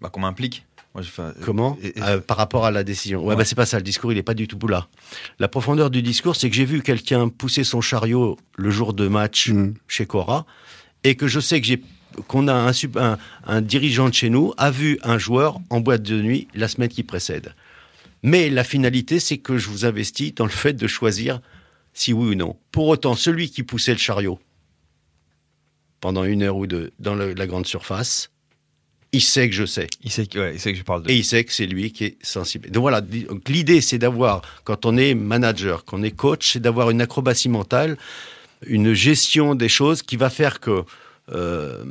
[0.00, 0.64] Bah, qu'on m'implique.
[0.94, 1.04] Moi,
[1.44, 3.20] Comment et- et- Euh, Par rapport à la décision.
[3.20, 3.36] Ouais, Ouais.
[3.36, 3.76] bah c'est pas ça.
[3.76, 4.88] Le discours, il n'est pas du tout là.
[5.38, 9.06] La profondeur du discours, c'est que j'ai vu quelqu'un pousser son chariot le jour de
[9.06, 9.74] match Mhm.
[9.86, 10.46] chez Cora,
[11.04, 11.82] et que je sais que j'ai
[12.26, 16.02] qu'on a un, un, un dirigeant de chez nous a vu un joueur en boîte
[16.02, 17.54] de nuit la semaine qui précède.
[18.24, 21.40] Mais la finalité, c'est que je vous investis dans le fait de choisir
[21.92, 22.56] si oui ou non.
[22.72, 24.40] Pour autant, celui qui poussait le chariot
[26.00, 28.30] pendant une heure ou deux dans le- la grande surface,
[29.12, 29.86] il sait que je sais.
[30.02, 31.10] Il sait, que, ouais, il sait que je parle de.
[31.10, 32.70] Et il sait que c'est lui qui est sensible.
[32.70, 33.00] Donc voilà,
[33.48, 37.96] l'idée c'est d'avoir, quand on est manager, qu'on est coach, c'est d'avoir une acrobatie mentale,
[38.66, 40.84] une gestion des choses qui va faire que,
[41.32, 41.84] euh,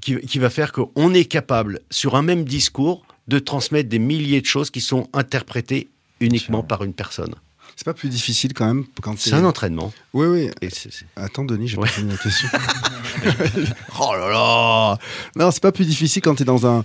[0.00, 4.40] qui, qui va faire qu'on est capable, sur un même discours, de transmettre des milliers
[4.40, 5.88] de choses qui sont interprétées
[6.20, 7.34] uniquement par une personne.
[7.76, 9.92] C'est pas plus difficile quand même quand C'est t'es- un entraînement.
[10.14, 10.50] Oui, oui.
[10.62, 11.82] Et c'est- c'est- Attends, Denis, j'ai Ouais.
[11.86, 12.48] pas fini la question.
[14.00, 14.98] oh là là
[15.36, 16.84] Non, c'est pas plus difficile quand tu es dans un,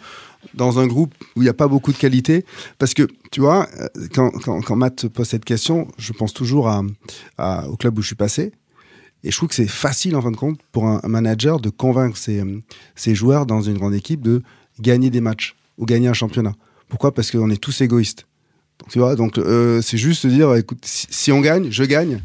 [0.54, 2.46] dans un groupe où il n'y a pas beaucoup de qualité.
[2.78, 6.68] Parce que, tu vois, euh, quand, quand, quand Matt pose cette question, je pense toujours
[6.68, 6.82] à,
[7.38, 8.52] à- au club où je suis passé.
[9.24, 11.70] Et je trouve que c'est facile, en fin de compte, pour un, un manager de
[11.70, 12.44] convaincre ses,
[12.96, 14.42] ses joueurs dans une grande équipe de
[14.80, 16.54] gagner des matchs ou gagner un championnat.
[16.90, 17.14] Pourquoi?
[17.14, 18.26] Parce qu'on est tous égoïstes.
[18.90, 22.22] Tu vois, donc euh, c'est juste se dire, écoute, si, si on gagne, je gagne.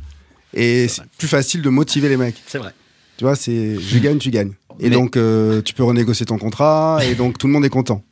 [0.55, 2.43] Et c'est plus facile de motiver les mecs.
[2.47, 2.73] C'est vrai.
[3.19, 4.53] Tu vois, c'est je gagne, tu gagnes.
[4.81, 7.71] Et Mais- donc, euh, tu peux renégocier ton contrat, et donc tout le monde est
[7.71, 8.03] content.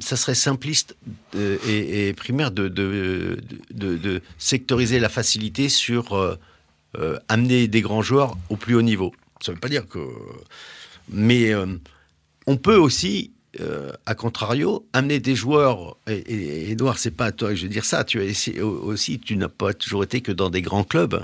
[0.00, 0.94] ça serait simpliste
[1.34, 3.38] euh, et, et primaire de, de,
[3.72, 6.38] de, de sectoriser la facilité sur
[7.28, 9.12] amener des grands joueurs au plus haut niveau.
[9.42, 9.98] Ça ne veut pas dire que...
[11.10, 11.52] Mais
[12.46, 15.96] on peut aussi, euh, à contrario, amener des joueurs...
[16.08, 18.04] Et, Edouard, c'est pas à toi que je veux dire ça.
[18.04, 21.22] Tu as essayé- aussi, tu n'as pas toujours été que dans des grands clubs.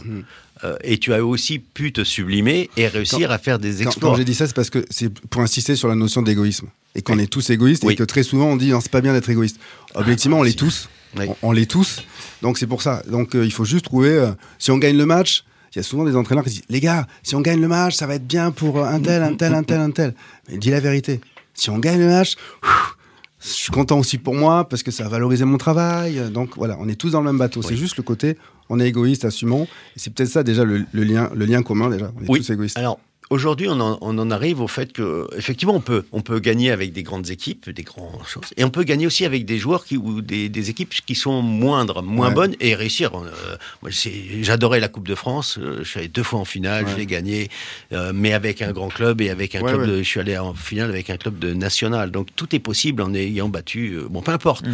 [0.65, 4.11] Euh, et tu as aussi pu te sublimer et réussir à faire des exploits.
[4.11, 6.69] quand j'ai dit ça, c'est parce que c'est pour insister sur la notion d'égoïsme.
[6.95, 7.95] Et qu'on est tous égoïstes, Oui.
[7.95, 9.59] et que très souvent on dit non, c'est pas bien d'être égoïste.
[9.95, 10.89] Objectivement, on l'est tous.
[11.19, 11.25] Oui.
[11.43, 12.03] On, on l'est tous.
[12.43, 13.03] Donc c'est pour ça.
[13.11, 14.11] Donc euh, il faut juste trouver.
[14.11, 15.43] euh, si on gagne le match,
[15.75, 17.95] il y a souvent des entraîneurs qui disent les gars, si on gagne le match,
[17.97, 20.15] ça va être bien pour un tel, un tel, un tel, un tel.
[20.51, 21.21] Mais dis la vérité.
[21.55, 22.97] Si on gagne le match, pff,
[23.41, 26.31] je suis content aussi pour moi parce que ça va valoriser mon travail.
[26.31, 27.61] Donc voilà, on est tous dans le même bateau.
[27.63, 28.39] C'est juste le côté,
[28.69, 29.65] on est égoïste, assumons.
[29.97, 32.13] Et c'est peut-être ça déjà le, le lien, le lien commun déjà.
[32.19, 32.39] On est Oui.
[32.41, 32.79] tous égoïstes.
[32.79, 32.99] Alors
[33.33, 36.71] aujourd'hui, on en, on en arrive au fait que effectivement, on peut, on peut gagner
[36.71, 39.85] avec des grandes équipes, des grandes choses, et on peut gagner aussi avec des joueurs
[39.85, 42.35] qui ou des, des équipes qui sont moindres, moins Ouais.
[42.35, 43.11] bonnes et réussir.
[43.17, 43.89] Euh,
[44.43, 45.59] J'adorais la Coupe de France.
[45.59, 46.99] euh, Je suis allé deux fois en finale, je Ouais.
[47.01, 47.51] l'ai gagné,
[47.93, 49.87] euh, mais avec un grand club et avec un Ouais, club.
[49.89, 52.11] De, je suis allé en finale avec un club de national.
[52.11, 53.99] Donc tout est possible en ayant battu.
[54.11, 54.65] bon, peu importe.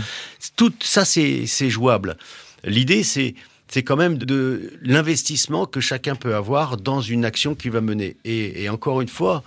[0.56, 2.16] Tout ça, c'est jouable.
[2.64, 3.34] L'idée, c'est
[3.68, 8.16] c'est quand même de l'investissement que chacun peut avoir dans une action qu'il va mener.
[8.24, 9.44] Et, encore une fois,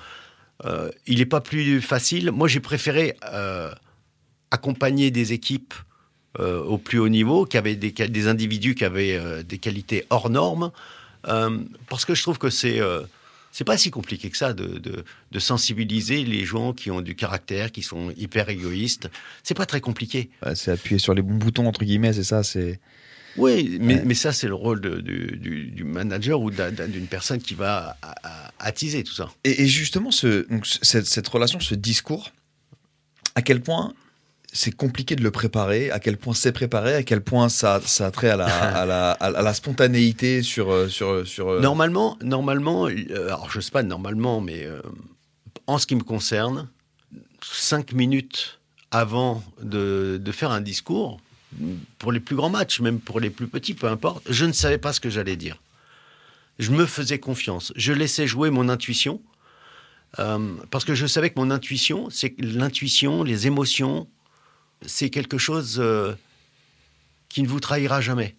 [0.66, 2.32] euh, il n'est pas plus facile.
[2.32, 3.72] Moi, j'ai préféré euh,
[4.52, 5.74] accompagner des équipes
[6.40, 10.72] euh, au plus haut niveau, qui avaient des, individus qui avaient des qualités hors normes,
[11.24, 12.80] parce que je trouve que c'est
[13.54, 15.04] c'est pas si compliqué que ça de,
[15.40, 19.10] sensibiliser les gens qui ont du caractère, qui sont hyper égoïstes.
[19.44, 20.30] C'est pas très compliqué.
[20.54, 22.44] C'est appuyer sur les bons boutons, entre guillemets, c'est ça.
[22.44, 22.80] C'est
[23.38, 24.04] Oui, mais, Ouais.
[24.06, 27.39] mais ça, c'est le rôle de- du, du- du manager ou d'un- d'un- d'une personne
[27.39, 27.96] qui va
[28.60, 29.30] attiser tout ça.
[29.44, 32.32] Et, et justement, ce, donc, ce- cette, cette relation, ce discours,
[33.36, 33.94] à quel point
[34.54, 38.08] c'est compliqué de le préparer, à quel point c'est préparé, à quel point ça, ça
[38.08, 40.70] a trait à la, à la, à la spontanéité sur.
[40.72, 44.82] euh, sur, sur euh, Normalement, normalement, euh, alors je sais pas normalement, mais euh,
[45.67, 46.67] en ce qui me concerne,
[47.41, 48.60] cinq minutes
[48.91, 51.22] avant de, de faire un discours,
[52.00, 54.78] pour les plus grands matchs, même pour les plus petits, peu importe, je ne savais
[54.78, 55.58] pas ce que j'allais dire.
[56.60, 57.74] Je me faisais confiance.
[57.76, 59.22] Je laissais jouer mon intuition.
[60.20, 64.08] euh, parce que je savais que mon intuition, c'est l'intuition, les émotions,
[64.86, 66.14] c'est quelque chose euh,
[67.30, 68.36] qui ne vous trahira jamais.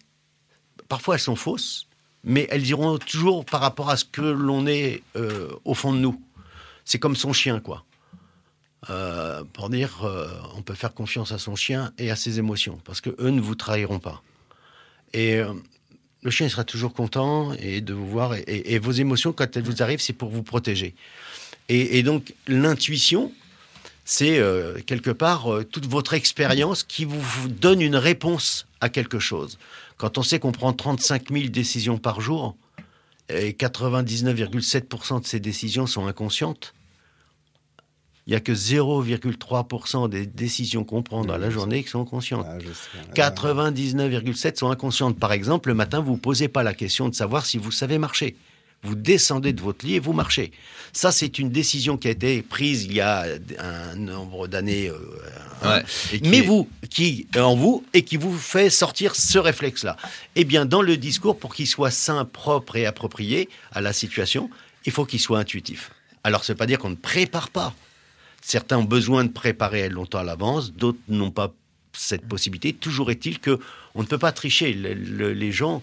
[0.87, 1.87] Parfois, elles sont fausses,
[2.23, 5.97] mais elles diront toujours par rapport à ce que l'on est euh, au fond de
[5.99, 6.21] nous.
[6.85, 7.83] C'est comme son chien, quoi.
[8.89, 12.79] Euh, pour dire, euh, on peut faire confiance à son chien et à ses émotions,
[12.83, 14.21] parce que eux ne vous trahiront pas.
[15.13, 15.53] Et euh,
[16.21, 18.35] le chien sera toujours content et de vous voir.
[18.47, 20.95] Et, vos émotions, quand elles vous arrivent, c'est pour vous protéger.
[21.69, 23.31] Et, donc l'intuition,
[24.03, 24.41] c'est
[24.85, 29.57] quelque part toute votre expérience qui vous, vous donne une réponse à quelque chose.
[29.95, 32.57] Quand on sait qu'on prend 35 000 décisions par jour
[33.29, 36.73] et 99,7% de ces décisions sont inconscientes,
[38.27, 42.45] il n'y a que 0,3% des décisions qu'on prend dans la journée qui sont conscientes.
[42.49, 43.13] Ah, je sais.
[43.15, 45.19] 99,7% sont inconscientes.
[45.19, 47.97] Par exemple, le matin, vous ne posez pas la question de savoir si vous savez
[47.97, 48.35] marcher.
[48.85, 50.51] Vous descendez de votre lit et vous marchez.
[50.91, 53.25] Ça, c'est une décision qui a été prise il y a
[53.59, 54.89] un nombre d'années.
[54.89, 54.97] euh,
[55.63, 55.83] Ouais.
[56.23, 59.95] Mais est- vous, qui en vous et qui vous fait sortir ce réflexe-là.
[60.35, 64.49] Eh bien, dans le discours, pour qu'il soit sain, propre et approprié à la situation,
[64.85, 65.91] il faut qu'il soit intuitif.
[66.25, 67.73] Alors, ça ne veut pas dire qu'on ne prépare pas.
[68.45, 71.53] Certains ont besoin de préparer longtemps à l'avance, d'autres n'ont pas
[71.93, 72.73] cette possibilité.
[72.73, 73.59] Toujours est-il que
[73.95, 74.73] on ne peut pas tricher.
[74.73, 75.81] Le- le- les gens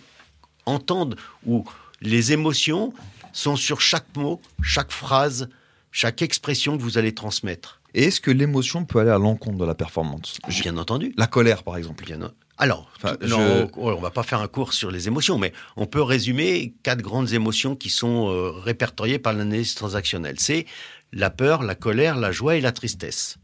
[0.67, 1.65] entendent ou
[2.03, 2.93] les émotions
[3.33, 5.49] sont sur chaque mot, chaque phrase,
[5.93, 7.81] chaque expression que vous allez transmettre.
[7.95, 10.39] Et est-ce que l'émotion peut aller à l'encontre de la performance?
[10.49, 11.13] Je- Bien entendu.
[11.17, 12.05] La colère, par exemple.
[12.05, 12.21] Bien,
[12.59, 15.39] alors, Enfin, tout- non, je- on on va pas faire un cours sur les émotions,
[15.39, 20.37] mais on peut résumer quatre grandes émotions qui sont euh, répertoriées par l'analyse transactionnelle.
[20.39, 20.67] C'est
[21.13, 23.37] la peur, la colère, la joie et la tristesse.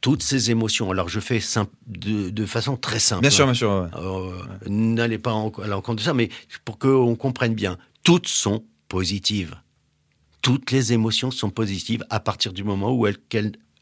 [0.00, 0.90] Toutes ces émotions.
[0.90, 3.22] Alors, je fais simple- de, de façon très simple.
[3.22, 3.52] Bien sûr, hein.
[3.52, 3.70] bien sûr.
[3.70, 3.88] ouais.
[4.00, 6.28] Euh, N'allez pas en- à l'encontre de ça, mais
[6.64, 9.56] pour qu'on comprenne bien, toutes sont positives.
[10.42, 13.16] Toutes les émotions sont positives à partir du moment où elles,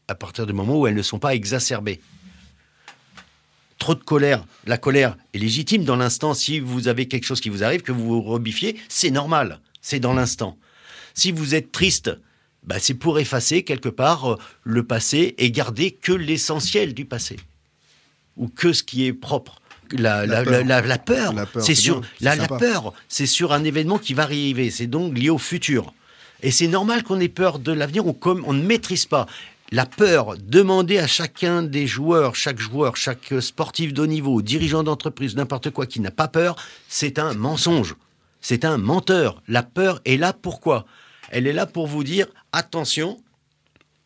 [0.07, 1.99] à partir du moment où elles ne sont pas exacerbées.
[3.77, 6.33] Trop de colère, la colère est légitime dans l'instant.
[6.33, 9.99] Si vous avez quelque chose qui vous arrive, que vous vous rebiffiez, c'est normal, c'est
[9.99, 10.57] dans l'instant.
[11.13, 12.09] Si vous êtes triste,
[12.65, 17.37] bah, c'est pour effacer quelque part euh, le passé et garder que l'essentiel du passé
[18.37, 19.61] ou que ce qui est propre.
[19.91, 21.33] La, La la- peur.
[21.33, 24.71] la- c'est sur la, peur, c'est sur un événement qui va arriver.
[24.71, 25.93] C'est donc lié au futur.
[26.41, 29.27] Et c'est normal qu'on ait peur de l'avenir ou comme on ne maîtrise pas.
[29.71, 34.83] La peur, demander à chacun des joueurs, chaque joueur, chaque sportif de haut niveau, dirigeant
[34.83, 36.55] d'entreprise, n'importe quoi qui n'a pas peur,
[36.87, 37.95] c'est un mensonge.
[38.41, 39.41] C'est un menteur.
[39.47, 40.85] La peur est là pourquoi?
[41.29, 43.17] Elle est là pour vous dire attention,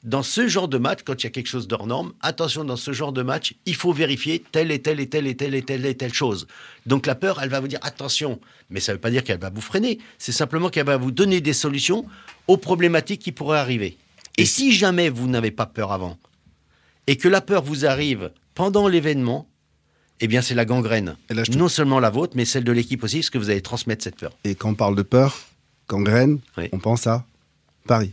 [0.03, 2.77] dans ce genre de match, quand il y a quelque chose d'hors norme, attention, dans
[2.77, 5.61] ce genre de match, il faut vérifier telle et telle et telle et telle et
[5.61, 6.47] telle et telle chose.
[6.85, 9.39] Donc la peur, elle va vous dire attention, mais ça ne veut pas dire qu'elle
[9.39, 12.05] va vous freiner, c'est simplement qu'elle va vous donner des solutions
[12.47, 13.97] aux problématiques qui pourraient arriver.
[14.37, 16.17] Et si jamais vous n'avez pas peur avant,
[17.07, 19.47] et que la peur vous arrive pendant l'événement,
[20.21, 21.17] eh bien c'est la gangrène.
[21.29, 23.37] Et là, je te- Non seulement la vôtre, mais celle de l'équipe aussi, parce que
[23.37, 24.31] vous allez transmettre cette peur.
[24.45, 25.37] Et quand on parle de peur,
[25.89, 26.69] gangrène, Oui.
[26.71, 27.25] on pense à
[27.85, 28.11] Paris.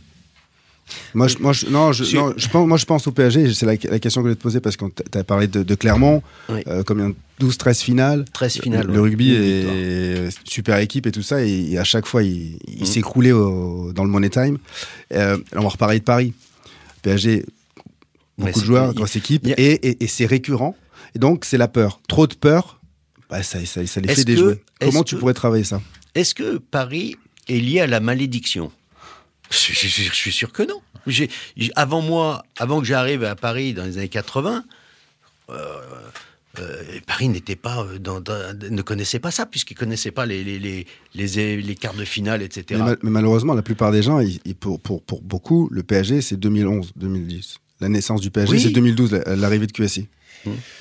[1.13, 3.53] Moi, je, moi, je, non, je, non, je pense, moi, je pense au PSG.
[3.53, 5.63] C'est la, la question que je voulais te poser parce que tu as parlé de,
[5.63, 6.61] de Clermont, Oui.
[6.67, 8.25] euh, combien 12-13 finales.
[8.33, 8.87] 13 finales.
[8.87, 8.99] Le, ouais.
[8.99, 11.43] rugby est super équipe et tout ça.
[11.43, 12.85] Et, et à chaque fois, il, il Mhm.
[12.85, 14.57] s'écroulait dans le Money Time.
[15.13, 16.33] Euh, on va reparler de Paris.
[17.01, 17.45] PSG,
[18.37, 19.45] beaucoup de joueurs, grosse équipe.
[19.47, 20.75] Et, et- et c'est récurrent.
[21.15, 21.99] Et donc, c'est la peur.
[22.07, 22.79] Trop de peur,
[23.29, 24.61] bah, ça, ça, ça les fait déjouer.
[24.81, 25.81] Comment tu que- pourrais travailler ça?
[26.15, 27.15] Est-ce que Paris
[27.47, 28.71] est lié à la malédiction?
[29.49, 30.81] Je, je- je- je suis sûr que non.
[31.75, 34.63] Avant moi, avant que j'arrive à Paris dans les années 80,
[35.49, 35.55] euh,
[36.59, 40.43] euh, Paris n'était pas euh, dans- dans- ne connaissait pas ça puisqu'il connaissait pas les
[40.43, 42.65] les, les, les, les quarts de finale, etc.
[42.71, 45.83] Mais, mal- mais malheureusement, la plupart des gens, ils- ils- pour, pour, pour beaucoup, le
[45.83, 47.57] PSG, c'est 2011, 2010.
[47.79, 48.59] La naissance du PSG, Oui.
[48.61, 50.07] c'est 2012, la- l'arrivée de QSI.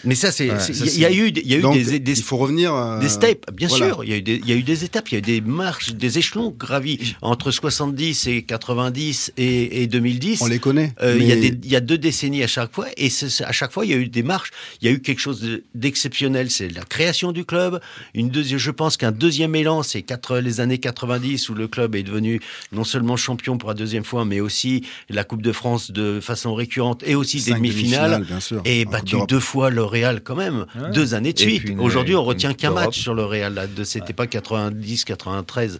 [0.04, 0.58] Mais ça, c'est, Ouais,
[0.94, 2.74] il y, a eu, il y a eu Donc, des, des, il faut revenir.
[2.74, 3.86] euh, Des steps, bien voilà.
[3.86, 4.04] sûr.
[4.04, 5.22] Il y, a eu des, il y a eu des étapes, il y a eu
[5.22, 10.42] des marches, des échelons gravis entre 70 et 90 et, et 2010.
[10.42, 10.92] On les connaît.
[11.02, 13.08] Euh, Il y, a mais- des- il y a deux décennies à chaque fois, et
[13.44, 14.50] à chaque fois, il y a eu des marches.
[14.80, 17.80] Il y a eu quelque chose de- d'exceptionnel, c'est la création du club.
[18.14, 20.04] Une deuxième, je pense qu'un deuxième élan, c'est
[20.42, 22.40] les années 90 où le club est devenu
[22.72, 26.54] non seulement champion pour la deuxième fois, mais aussi la Coupe de France de façon
[26.54, 28.24] récurrente et aussi des demi-finales.
[28.64, 30.90] Et battu deux fois le Real quand même, Ouais.
[30.92, 31.72] deux années de suite.
[31.78, 33.54] Aujourd'hui, on retient qu'un match sur le Real.
[33.54, 35.78] Là, de, c'était pas 90, 93,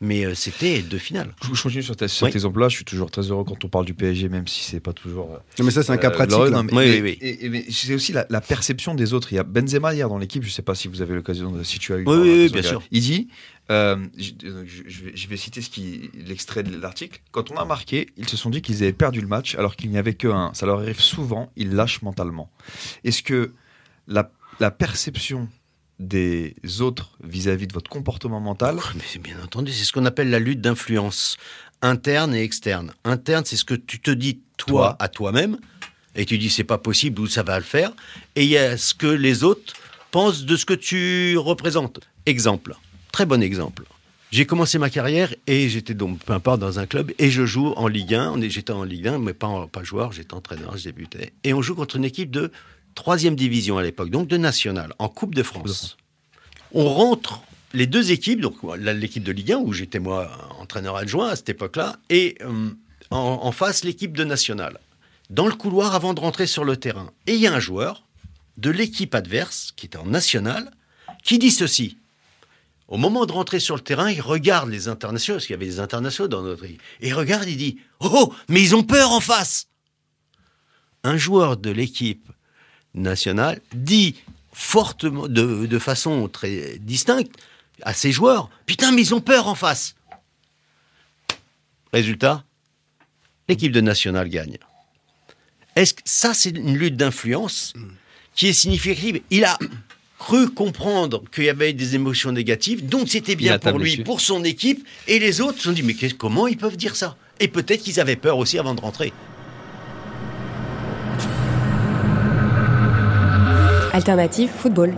[0.00, 1.34] mais euh, c'était deux finales.
[1.42, 2.30] Je continue sur ta- sur Oui.
[2.30, 2.68] cet exemple-là.
[2.68, 5.32] Je suis toujours très heureux quand on parle du PSG, même si c'est pas toujours.
[5.34, 6.30] euh, Non, mais ça, c'est un cas pratique.
[6.34, 6.50] glorieux.
[6.50, 6.58] là.
[6.58, 7.18] Non, mais, Oui, mais- oui, oui.
[7.28, 9.32] et- et- mais c'est aussi la, la perception des autres.
[9.32, 10.42] Il y a Benzema hier dans l'équipe.
[10.42, 12.04] Je sais pas si vous avez l'occasion de si tu as eu.
[12.06, 12.82] Oui, oui, bien sûr.
[12.90, 13.28] Il dit.
[13.70, 14.32] euh, je,
[14.66, 17.20] je- je vais, je vais citer ce qui, l'extrait de l'article.
[17.30, 19.88] Quand on a marqué, ils se sont dit qu'ils avaient perdu le match alors qu'il
[19.90, 20.52] n'y avait que un.
[20.52, 22.50] Ça leur arrive souvent, ils lâchent mentalement.
[23.04, 23.52] Est-ce que
[24.06, 24.30] la,
[24.60, 25.48] la perception
[26.00, 30.30] des autres vis-à-vis de votre comportement mental Mais c'est bien entendu, c'est ce qu'on appelle
[30.30, 31.36] la lutte d'influence
[31.82, 32.92] interne et externe.
[33.04, 34.96] Interne, c'est ce que tu te dis toi, Toi.
[34.98, 35.58] à toi-même,
[36.16, 37.92] et tu dis c'est pas possible ou ça va le faire.
[38.36, 39.74] Et il y a ce que les autres
[40.10, 42.00] pensent de ce que tu représentes.
[42.26, 42.74] Exemple,
[43.12, 43.84] très bon exemple.
[44.30, 47.68] J'ai commencé ma carrière et j'étais donc peu importe dans un club et je joue
[47.76, 48.32] en Ligue 1.
[48.32, 51.32] On est- J'étais en Ligue 1, mais pas, en- pas joueur, j'étais entraîneur, je débutais.
[51.44, 52.50] Et on joue contre une équipe de
[52.94, 55.96] troisième division à l'époque, donc de nationale, en Coupe de France.
[56.72, 60.30] On rentre les deux équipes, donc l'équipe de Ligue 1 où j'étais moi
[60.60, 62.70] entraîneur adjoint à cette époque-là, et euh,
[63.10, 64.78] en, en face l'équipe de nationale.
[65.30, 67.10] Dans le couloir avant de rentrer sur le terrain.
[67.26, 68.04] Et il y a un joueur
[68.58, 70.70] de l'équipe adverse qui était en nationale
[71.22, 71.96] qui dit ceci.
[72.86, 75.66] Au moment de rentrer sur le terrain, il regarde les internationaux, parce qu'il y avait
[75.66, 79.10] des internationaux dans notre équipe, et il regarde, il dit Oh, mais ils ont peur
[79.10, 79.68] en face
[81.02, 82.30] Un joueur de l'équipe
[82.94, 84.14] nationale dit
[84.52, 87.34] fortement, de, de façon très distincte,
[87.82, 89.96] à ses joueurs Putain, mais ils ont peur en face
[91.92, 92.44] Résultat
[93.48, 94.58] l'équipe de nationale gagne.
[95.76, 97.74] Est-ce que ça, c'est une lutte d'influence
[98.34, 99.20] qui est significative?
[99.30, 99.58] Il a
[100.18, 104.04] cru comprendre qu'il y avait des émotions négatives, donc c'était bien pour lui, dessus.
[104.04, 107.16] pour son équipe, et les autres se sont dit mais comment ils peuvent dire ça?
[107.40, 109.12] Et peut-être qu'ils avaient peur aussi avant de rentrer.
[113.94, 114.92] Alternative football.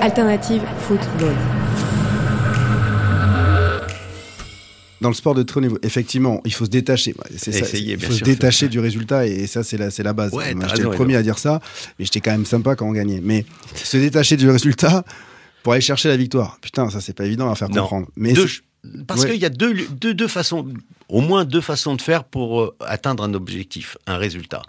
[0.00, 1.34] Alternative football.
[5.00, 7.12] Dans le sport de très haut niveau, effectivement, il faut se détacher.
[7.18, 7.60] Ouais, C'est ça.
[7.60, 8.26] Essayer, Il bien faut se sûr.
[8.26, 10.32] détacher du résultat et ça, c'est la, c'est la base.
[10.32, 11.60] Ouais, j'étais le premier à dire ça,
[11.98, 13.20] mais j'étais quand même sympa quand on gagnait.
[13.22, 15.04] Mais se détacher du résultat
[15.62, 17.82] pour aller chercher la victoire, putain, ça, c'est pas évident à faire Non.
[17.82, 18.08] comprendre.
[18.16, 18.48] Mais Deux-
[19.06, 19.30] parce Ouais.
[19.32, 20.66] qu'il y a deux, deux, deux façons,
[21.08, 24.62] au moins deux façons de faire pour euh, atteindre un objectif, un résultat.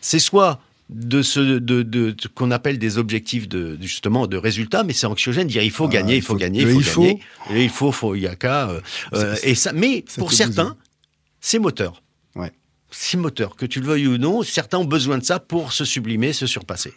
[0.00, 4.84] C'est soit de ce de, de, de- qu'on appelle des objectifs de justement de résultats,
[4.84, 5.48] mais c'est anxiogène.
[5.48, 7.02] Dire il faut Ah, gagner, il faut, faut- gagner, il il faut faut.
[7.02, 7.20] gagner,
[7.50, 8.68] et il faut, faut il y a qu'à.
[8.70, 8.80] euh,
[9.14, 10.76] euh, et ça, mais ça pour certains,
[11.40, 12.02] c'est moteur.
[12.36, 12.52] Ouais.
[12.92, 14.42] C'est moteur, que tu le veuilles ou non.
[14.44, 16.94] Certains ont besoin de ça pour se sublimer, se surpasser.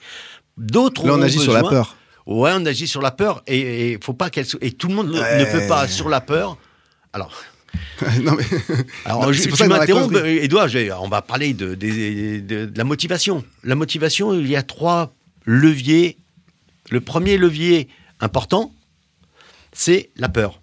[0.57, 1.95] D'autres là, on agit sur la peur.
[2.31, 5.19] Ouais, on agit sur la peur et faut pas qu'elle et tout le monde ne-
[5.19, 5.39] Ouais.
[5.39, 6.57] ne peut pas sur la peur.
[7.11, 7.33] Alors,
[8.21, 8.45] non, mais
[9.05, 10.67] alors Non, je- tu m'interromps, euh, Edouard.
[10.67, 13.43] je- On va parler de, des- de- de la motivation.
[13.63, 15.11] La motivation, il y a trois
[15.45, 16.17] leviers.
[16.91, 17.87] Le premier levier
[18.19, 18.71] important,
[19.73, 20.61] c'est la peur.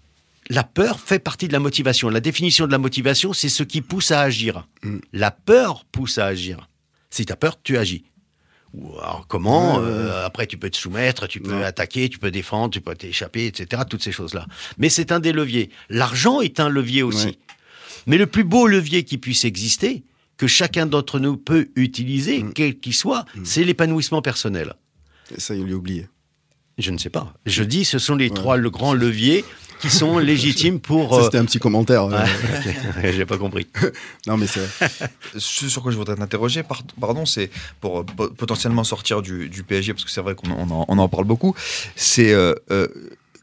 [0.49, 2.07] La peur fait partie de la motivation.
[2.09, 4.65] La définition de la motivation, c'est ce qui pousse à agir.
[4.83, 4.99] Mm.
[5.11, 6.69] La peur pousse à agir.
[7.09, 8.05] Si tu as peur, tu agis.
[8.73, 11.63] Ou alors comment euh, Après, tu peux te soumettre, tu peux Ouais.
[11.63, 13.83] attaquer, tu peux défendre, tu peux t'échapper, etc.
[13.89, 14.45] Toutes ces choses-là.
[14.77, 15.69] Mais c'est un des leviers.
[15.89, 17.27] L'argent est un levier aussi.
[17.27, 17.37] Ouais.
[18.07, 20.03] Mais le plus beau levier qui puisse exister,
[20.37, 22.53] que chacun d'entre nous peut utiliser, Mm.
[22.53, 24.73] quel qu'il soit, c'est l'épanouissement personnel.
[25.37, 26.07] ça, il l'a oublié.
[26.77, 27.33] Je ne sais pas.
[27.47, 29.43] Je dis, ce sont les trois le grands leviers
[29.79, 31.13] qui sont légitimes pour.
[31.13, 32.05] Ça, euh, c'était un petit commentaire.
[32.07, 32.17] Ouais,
[33.13, 33.67] J'ai pas compris.
[34.27, 34.89] Non, mais c'est vrai.
[35.37, 39.47] Ce sur quoi je voudrais t'interroger, par- pardon, c'est pour euh, po- potentiellement sortir du,
[39.49, 41.55] du PSG, parce que c'est vrai qu'on en, on parle beaucoup.
[41.95, 42.87] C'est euh, euh,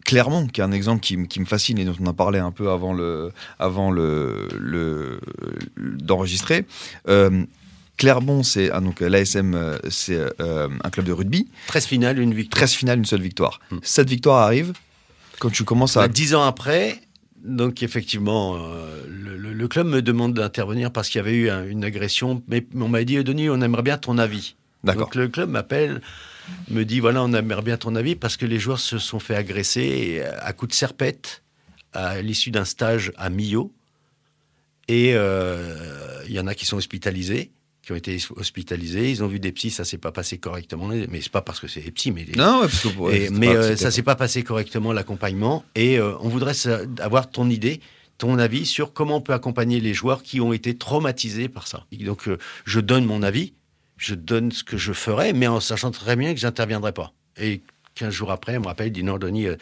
[0.05, 2.70] Clermont qui est un exemple qui, me fascine et dont on a parlé un peu
[2.70, 5.20] avant le, avant le, le-
[5.77, 6.66] d'enregistrer.
[7.09, 7.44] Euh,
[7.97, 11.47] Clermont, c'est ah, donc l'ASM, c'est euh, un club de rugby.
[11.68, 12.59] 13 finales, une victoire.
[12.61, 13.61] 13 finales, une seule victoire.
[13.70, 13.79] Hmm.
[13.83, 14.73] Cette victoire arrive
[15.38, 17.01] quand tu commences à Bah, Dix ans après,
[17.44, 21.51] donc effectivement, euh, le, le- le club me demande d'intervenir parce qu'il y avait eu
[21.51, 22.42] un- une agression.
[22.49, 24.57] Mais on m'a dit, Denis, on aimerait bien ton avis.
[24.83, 25.05] D'accord.
[25.07, 26.01] Donc le club m'appelle,
[26.68, 29.35] me dit, voilà, on aimerait bien ton avis parce que les joueurs se sont fait
[29.37, 31.42] agresser à coups de serpette
[31.92, 33.73] à l'issue d'un stage à Millau.
[34.88, 37.51] Et euh, il y en a qui sont hospitalisés,
[37.85, 39.11] qui ont été hospitalisés.
[39.11, 40.88] Ils ont vu des psys, ça s'est pas passé correctement.
[40.88, 43.20] Mais c'est pas parce que c'est des psys, mais les- Non, ouais, parce que ouais,
[43.25, 46.55] et- mais pas- euh, ça s'est pas passé correctement l'accompagnement et euh, on voudrait
[47.01, 47.81] avoir ton idée,
[48.18, 51.85] ton avis sur comment on peut accompagner les joueurs qui ont été traumatisés par ça.
[51.92, 53.53] Et donc euh, je donne mon avis,
[53.97, 57.12] je donne ce que je ferai, mais en sachant très bien que j'interviendrai pas.
[57.38, 57.61] Et
[57.97, 59.57] 15 jours après, on me rappelle, dit non, Denis, euh,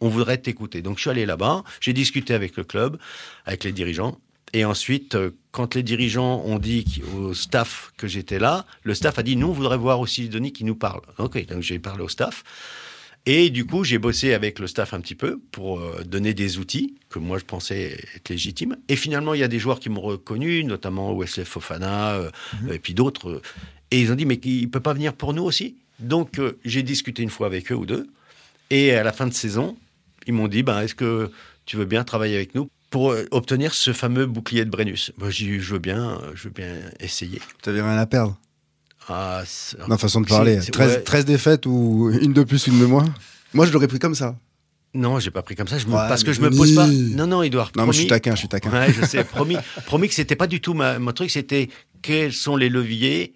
[0.00, 0.80] on voudrait t'écouter.
[0.82, 2.98] Donc je suis allé là-bas, j'ai discuté avec le club,
[3.46, 4.18] avec les dirigeants.
[4.54, 9.18] Et ensuite, euh, quand les dirigeants ont dit au staff que j'étais là, le staff
[9.18, 11.00] a dit nous, on voudrait voir aussi Denis qui nous parle.
[11.18, 12.44] Ok, donc j'ai parlé au staff.
[13.26, 16.58] Et du coup, j'ai bossé avec le staff un petit peu pour euh, donner des
[16.58, 18.76] outils que moi je pensais être légitimes.
[18.88, 22.30] Et finalement, il y a des joueurs qui m'ont reconnu, notamment Wesley Fofana euh,
[22.70, 23.42] et puis d'autres.
[23.90, 25.74] Et ils ont dit mais il peut pas venir pour nous aussi?
[25.98, 28.06] Donc j'ai discuté une fois avec eux ou deux.
[28.70, 29.76] Et à la fin de saison,
[30.28, 31.32] ils m'ont dit ben est-ce que
[31.66, 35.10] tu veux bien travailler avec nous pour euh, obtenir ce fameux bouclier de Brennus.
[35.18, 37.40] Moi, j'ai dit, je veux bien, euh, je veux bien essayer.
[37.60, 38.38] T'avais rien à perdre.
[39.08, 40.60] Ah, c'est- Ma façon de parler.
[40.60, 41.02] c'est- 13, ouais.
[41.02, 43.04] 13 défaites ou une de plus, une de moins.
[43.52, 44.36] Moi, je l'aurais pris comme ça.
[44.94, 45.76] Non, j'ai pas pris comme ça.
[45.76, 46.86] Je me- Ouais, parce que je me pose pas.
[46.86, 47.72] Non, non, Edouard.
[47.76, 48.20] Non, mais je suis promis.
[48.20, 48.70] taquin, je suis taquin.
[48.70, 49.24] Ouais, je sais.
[49.24, 51.32] promis, promis que c'était pas du tout ma, mon truc.
[51.32, 51.70] C'était
[52.00, 53.34] quels sont les leviers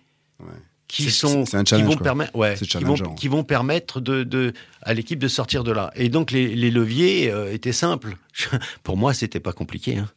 [0.89, 5.19] qui sont qui vont permettre, ouais, qui vont, qui vont permettre de, de à l'équipe
[5.19, 5.93] de sortir de là.
[5.95, 8.17] Et donc les, les leviers euh, étaient simples.
[8.83, 9.99] Pour moi, c'était pas compliqué.
[9.99, 10.09] Hein.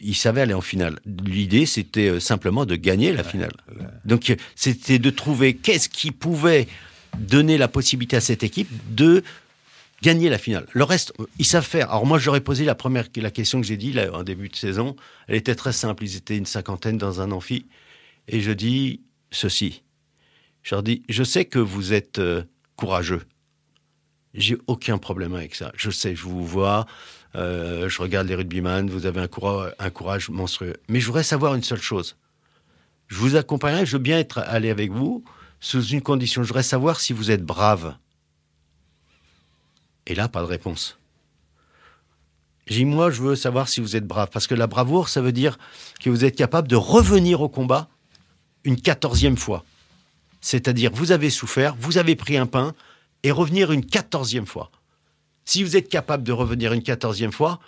[0.00, 1.00] Ils savaient aller en finale.
[1.04, 3.52] L'idée, c'était euh, simplement de gagner la finale.
[4.04, 6.68] Donc euh, c'était de trouver qu'est-ce qui pouvait
[7.18, 9.24] donner la possibilité à cette équipe de
[10.00, 10.66] gagner la finale.
[10.72, 11.90] Le reste, ils savent faire.
[11.90, 14.56] Alors moi, j'aurais posé la première la question que j'ai dit là, en début de
[14.56, 14.94] saison.
[15.26, 16.04] Elle était très simple.
[16.04, 17.66] Ils étaient une cinquantaine dans un amphi.
[18.28, 19.00] Et je dis
[19.32, 19.82] ceci.
[20.62, 22.44] Je leur dis, je sais que vous êtes euh,
[22.76, 23.22] courageux.
[24.34, 25.72] J'ai aucun problème avec ça.
[25.74, 26.86] Je sais, je vous vois,
[27.34, 30.76] euh, je regarde les rugbyman, vous avez un courage, un courage monstrueux.
[30.88, 32.16] Mais je voudrais savoir une seule chose.
[33.08, 35.24] Je vous accompagnerai, je veux bien être allé avec vous
[35.60, 36.42] sous une condition.
[36.42, 37.96] Je voudrais savoir si vous êtes brave.
[40.06, 40.98] Et là, pas de réponse.
[42.66, 44.28] J'ai dit, moi, je veux savoir si vous êtes brave.
[44.32, 45.58] Parce que la bravoure, ça veut dire
[46.00, 47.88] que vous êtes capable de revenir au combat
[48.64, 49.64] une quatorzième fois.
[50.40, 52.74] C'est-à-dire, vous avez souffert, vous avez pris un pain,
[53.22, 54.70] et revenir une quatorzième fois.
[55.44, 57.60] Si vous êtes capable de revenir une quatorzième fois,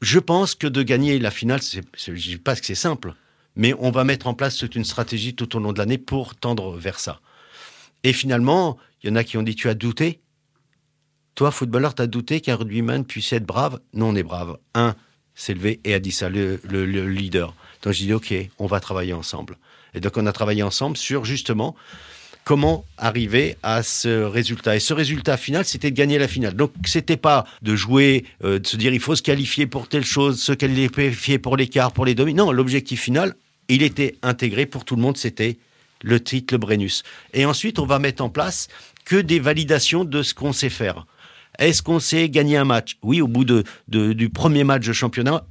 [0.00, 3.14] je pense que de gagner la finale, je dis pas que c'est simple,
[3.56, 6.34] mais on va mettre en place toute une stratégie tout au long de l'année pour
[6.34, 7.20] tendre vers ça.
[8.04, 10.20] Et finalement, il y en a qui ont dit, tu as douté
[11.34, 13.80] Toi, footballeur, tu as douté qu'un rugbyman puisse être brave?
[13.92, 14.58] Non, on est brave.
[14.74, 14.94] Un
[15.34, 17.54] s'est levé et a dit ça, le, le- le leader.
[17.82, 19.56] Donc j'ai dit, OK, on va travailler ensemble.
[19.94, 21.74] Et donc on a travaillé ensemble sur justement
[22.44, 24.76] comment arriver à ce résultat.
[24.76, 26.54] Et ce résultat final, c'était de gagner la finale.
[26.54, 30.04] Donc, c'était pas de jouer, euh, de se dire il faut se qualifier pour telle
[30.04, 32.34] chose, se qualifier pour l'écart, pour les demi.
[32.34, 33.34] Non, l'objectif final,
[33.68, 35.58] il était intégré pour tout le monde, c'était
[36.02, 37.02] le titre, le Brennus.
[37.34, 38.68] Et ensuite, on va mettre en place
[39.04, 41.06] que des validations de ce qu'on sait faire.
[41.58, 42.96] Est-ce qu'on sait gagner un match?
[43.02, 45.44] Oui, au bout de, du premier match de championnat,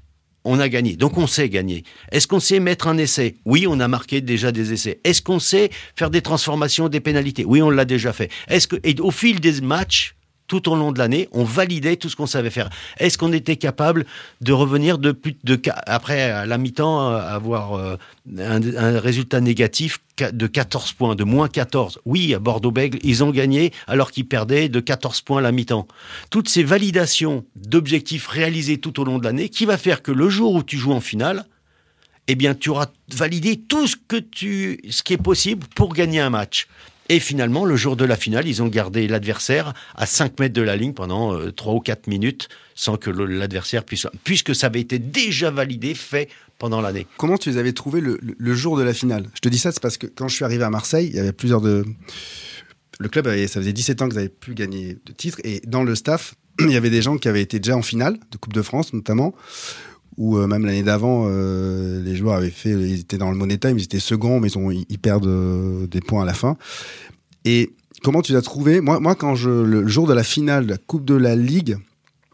[0.43, 0.95] on a gagné.
[0.95, 1.83] Donc on sait gagner.
[2.11, 3.35] Est-ce qu'on sait mettre un essai?
[3.45, 4.99] Oui, on a marqué déjà des essais.
[5.03, 7.45] Est-ce qu'on sait faire des transformations, des pénalités?
[7.45, 8.31] Oui, on l'a déjà fait.
[8.47, 10.15] Est-ce que et au fil des matchs
[10.49, 12.69] tout au long de l'année, on validait tout ce qu'on savait faire.
[12.97, 14.05] Est-ce qu'on était capable
[14.41, 15.17] de revenir de
[15.85, 17.95] après la mi-temps euh, avoir euh,
[18.37, 23.71] un, résultat négatif de 14 points, de moins 14 Oui, à Bordeaux-Bègles, ils ont gagné
[23.87, 25.87] alors qu'ils perdaient de 14 points la mi-temps.
[26.29, 30.29] Toutes ces validations d'objectifs réalisés tout au long de l'année qui va faire que le
[30.29, 31.45] jour où tu joues en finale,
[32.27, 33.95] eh bien, tu auras validé tout ce
[35.03, 36.67] qui est possible pour gagner un match.
[37.11, 40.61] Et finalement, le jour de la finale, ils ont gardé l'adversaire à 5 mètres de
[40.61, 44.05] la ligne pendant euh, 3 ou 4 minutes sans que l'adversaire puisse...
[44.23, 46.29] Puisque ça avait été déjà validé, fait
[46.59, 47.07] pendant l'année.
[47.17, 49.25] Comment tu les avais trouvés le, jour de la finale?
[49.33, 51.19] Je te dis ça, c'est parce que quand je suis arrivé à Marseille, il y
[51.19, 51.83] avait plusieurs de.
[52.99, 55.39] Le club, ça faisait 17 ans qu'ils n'avaient plus gagné de titre.
[55.43, 58.19] Et dans le staff, il y avait des gens qui avaient été déjà en finale,
[58.31, 59.33] de Coupe de France notamment,
[60.19, 62.71] ou euh, même l'année d'avant, euh, les joueurs avaient fait.
[62.71, 65.87] Ils étaient dans le Money Time, ils étaient seconds, mais ils, ont, ils perdent euh,
[65.87, 66.57] des points à la fin.
[67.45, 67.71] Et
[68.03, 68.81] comment tu l'as trouvé?
[68.81, 71.77] Moi, moi, quand je, le jour de la finale de la Coupe de la Ligue,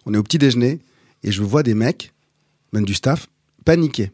[0.07, 0.79] on est au petit déjeuner
[1.23, 2.11] et je vois des mecs,
[2.73, 3.27] même du staff,
[3.63, 4.11] paniquer.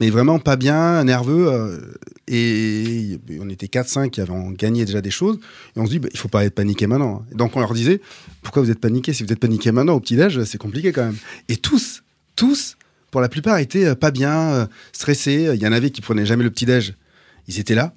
[0.00, 1.46] Mais vraiment pas bien, nerveux.
[1.48, 1.78] euh,
[2.26, 5.38] et on était 4-5 qui avaient gagné déjà des choses.
[5.76, 7.24] Et on se dit, bah, il faut pas être paniqué maintenant.
[7.30, 8.00] Et donc on leur disait,
[8.42, 11.16] pourquoi vous êtes paniqué Si vous êtes paniqué maintenant au petit-déj, c'est compliqué quand même.
[11.48, 12.02] Et tous,
[12.40, 12.76] tous,
[13.10, 15.50] pour la plupart, étaient euh, pas bien, euh, stressés.
[15.54, 16.94] Il y en avait qui prenaient jamais le petit-déj.
[17.48, 17.92] Ils étaient là.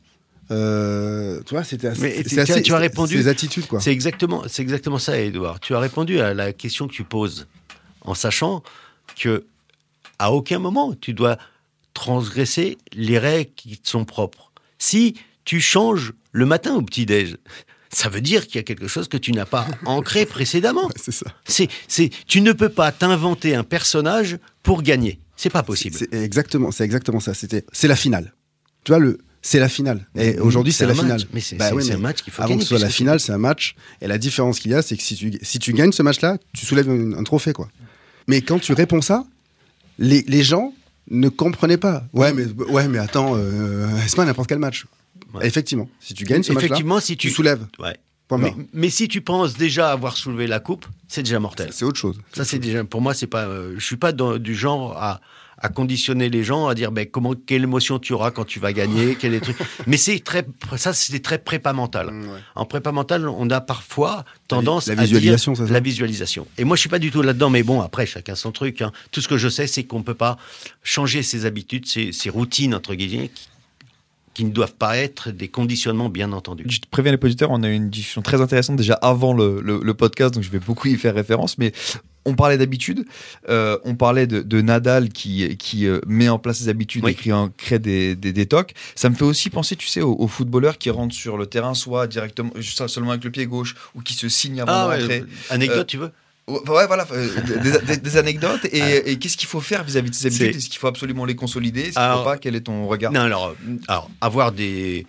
[0.51, 2.23] Euh, tu vois, c'était assez.
[2.23, 3.15] Tu- tu as- assez- tu as répondu.
[3.17, 3.79] Ces attitudes, quoi.
[3.79, 5.59] C'est exactement, c'est exactement ça, Edouard.
[5.59, 7.47] Tu as répondu à la question que tu poses
[8.01, 8.61] en sachant
[9.17, 9.45] que
[10.19, 11.37] à aucun moment tu dois
[11.93, 14.51] transgresser les règles qui te sont propres.
[14.79, 15.15] Si
[15.45, 17.37] tu changes le matin au petit-déj,
[17.93, 20.89] ça veut dire qu'il y a quelque chose que tu n'as pas ancré précédemment.
[21.01, 21.27] C'est ça.
[21.45, 25.19] C'est, c'est, tu ne peux pas t'inventer un personnage pour gagner.
[25.35, 25.95] C'est pas possible.
[25.97, 27.33] C'est exactement, c'est exactement ça.
[27.33, 28.33] C'était, c'est la finale.
[28.83, 30.07] Tu vois le, c'est la finale.
[30.15, 31.03] Et aujourd'hui, c'est la match.
[31.03, 31.21] finale.
[31.33, 32.59] Mais c'est, Bah c'est- oui, c'est mais un match qu'il faut Avant gagner.
[32.59, 33.75] que ce soit la finale, c'est un match.
[34.01, 36.37] Et la différence qu'il y a, c'est que si tu, si tu gagnes ce match-là,
[36.53, 37.69] tu soulèves un, un trophée, quoi.
[38.27, 39.25] Mais quand tu réponds ça,
[39.99, 40.73] les, les gens
[41.09, 42.05] ne comprenaient pas.
[42.13, 44.85] Ouais, mais, ouais, mais attends, euh, c'est pas n'importe quel match.
[45.33, 45.45] Ouais.
[45.47, 47.65] Effectivement, si tu gagnes ce Effectivement, si tu tu, soulèves.
[47.79, 47.97] Ouais.
[48.73, 51.69] Mais, si tu penses déjà avoir soulevé la coupe, c'est déjà mortel.
[51.71, 52.19] C'est autre chose.
[52.33, 55.21] Ça, c'est déjà, pour moi, c'est pas, euh, je suis pas dans- du genre à,
[55.59, 58.73] à conditionner les gens, à dire ben, comment, quelle émotion tu auras quand tu vas
[58.73, 59.57] gagner, quel est le truc.
[59.85, 60.47] Mais c'est très,
[60.77, 62.11] ça, c'est très prépa mental.
[62.11, 65.79] Mm, En prépa mental, on a parfois tendance la à visualisation, dire c'est ça la
[65.79, 66.47] visualisation.
[66.57, 68.81] Et moi, je suis pas du tout là-dedans, mais bon, après, chacun son truc.
[68.81, 68.91] hein.
[69.11, 70.37] Tout ce que je sais, c'est qu'on peut pas
[70.81, 73.47] changer ses habitudes, ses, ses routines entre guillemets, qui,
[74.33, 76.65] qui ne doivent pas être des conditionnements, bien entendu.
[76.67, 79.61] Je te préviens les auditeurs, on a eu une discussion très intéressante déjà avant le,
[79.61, 81.57] le- le podcast, donc je vais beaucoup y faire référence.
[81.57, 81.71] Mais
[82.25, 83.05] on parlait d'habitude,
[83.49, 87.11] euh, on parlait de, de Nadal qui, qui euh, met en place ses habitudes Oui.
[87.11, 88.73] et qui en crée des, des, des tocs.
[88.95, 91.73] Ça me fait aussi penser, tu sais, aux, aux footballeurs qui rentrent sur le terrain,
[91.73, 92.51] soit directement,
[92.87, 95.23] seulement avec le pied gauche, ou qui se signent avant Ah de ouais, rentrer.
[95.49, 96.11] anecdote, Euh, tu veux?
[96.47, 98.65] Ouais, voilà, euh, des, des- des anecdotes.
[98.65, 101.35] Et, et qu'est-ce qu'il faut faire vis-à-vis de ces habitudes Est-ce qu'il faut absolument les
[101.35, 103.55] consolider Est-ce qu'il ne faut pas Quel est ton regard Non, alors,
[103.87, 105.07] alors, avoir des,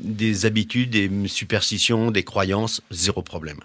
[0.00, 3.58] des habitudes, des superstitions, des croyances, zéro problème.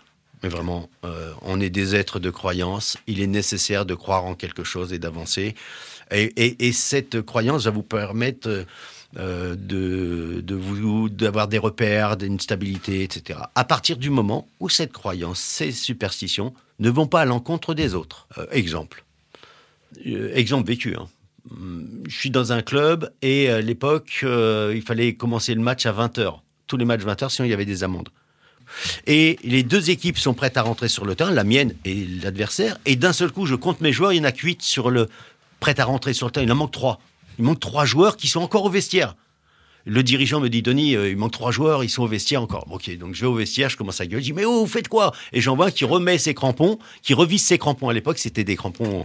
[0.44, 2.98] Mais vraiment, euh, on est des êtres de croyance.
[3.08, 5.56] Il est nécessaire de croire en quelque chose et d'avancer.
[6.12, 8.64] Et, et- et cette croyance va vous permettre euh,
[9.18, 13.40] euh, de, de vous d'avoir des repères, d'une stabilité, etc.
[13.56, 17.96] À partir du moment où cette croyance, ces superstitions, ne vont pas à l'encontre des
[17.96, 18.28] autres.
[18.38, 19.04] Euh, exemple.
[20.06, 20.96] Euh, exemple vécu.
[20.96, 21.08] hein.
[21.52, 25.86] Hum, Je suis dans un club et à l'époque, euh, il fallait commencer le match
[25.86, 26.40] à 20h.
[26.68, 28.10] Tous les matchs 20h, sinon il y avait des amendes.
[29.06, 32.78] Et les deux équipes sont prêtes à rentrer sur le terrain, la mienne et l'adversaire.
[32.86, 34.90] Et d'un seul coup, je compte mes joueurs, il y en a que 8 sur
[34.90, 35.08] le
[35.62, 36.46] prêts à rentrer sur le terrain.
[36.46, 37.00] Il en manque 3.
[37.40, 39.16] Il manque 3 joueurs qui sont encore au vestiaire.
[39.90, 42.68] Le dirigeant me dit, Denis, euh, il manque trois joueurs, ils sont au vestiaire encore.
[42.70, 44.68] Ok, donc je vais au vestiaire, je commence à gueuler, je dis, mais oh, vous
[44.68, 45.14] faites quoi?
[45.32, 47.88] Et j'en vois qui remet ses crampons, qui revisse ses crampons.
[47.88, 49.04] À l'époque, c'était des crampons.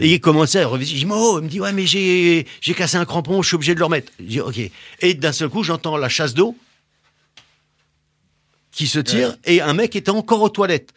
[0.00, 0.96] et il commençait à revisiter.
[0.96, 3.48] Je dis, mais oh, il me dit, ouais, mais j'ai, j'ai cassé un crampon, je
[3.48, 4.10] suis obligé de le remettre.
[4.18, 4.58] Je dis, ok.
[5.00, 6.56] Et d'un seul coup, j'entends la chasse d'eau
[8.72, 10.92] qui se tire et un mec était encore aux toilettes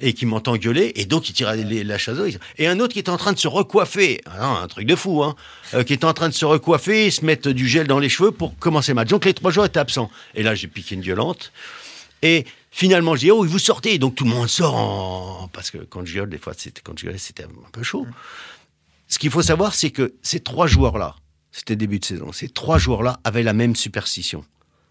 [0.00, 2.18] et qui m'entend gueuler, et donc il tire la chasse.
[2.56, 5.22] Et un autre qui est en train de se recoiffer, Ah un truc de fou,
[5.24, 5.34] hein,
[5.74, 8.30] euh, qui est en train de se recoiffer, se mettre du gel dans les cheveux
[8.30, 9.08] pour commencer le match.
[9.08, 10.10] Donc les trois joueurs étaient absents.
[10.34, 11.52] Et là, j'ai piqué une violente.
[12.22, 13.98] Et finalement, je dis, oh, vous sortez.
[13.98, 15.48] Donc tout le monde sort.
[15.52, 16.52] Parce que quand je gueule, des fois,
[16.84, 18.06] quand je gueulais, c'était un peu chaud.
[19.08, 21.16] Ce qu'il faut savoir, c'est que ces trois joueurs-là,
[21.50, 24.44] c'était début de saison, ces trois joueurs-là avaient la même superstition.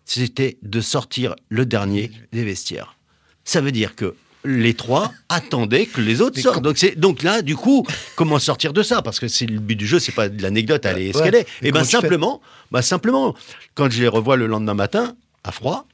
[0.05, 2.97] C'était de sortir le dernier des vestiaires.
[3.43, 4.16] Ça veut dire que
[4.47, 6.63] les trois attendaient que les autres sortent.
[6.63, 7.85] Donc, c'est, donc là, du coup,
[8.15, 9.01] comment sortir de ça?
[9.01, 11.35] Parce que c'est le but du jeu, c'est pas de l'anecdote, elle est ce qu'elle
[11.35, 11.47] est.
[11.61, 12.41] Et ben simplement,
[12.71, 13.35] bah simplement,
[13.75, 15.85] quand je les revois le lendemain matin, à froid,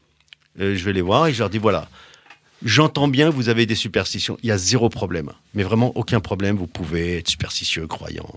[0.59, 1.89] euh, je vais les voir et je leur dis voilà,
[2.63, 6.55] j'entends bien, vous avez des superstitions, il y a zéro problème, mais vraiment aucun problème,
[6.55, 8.29] vous pouvez être superstitieux, croyant.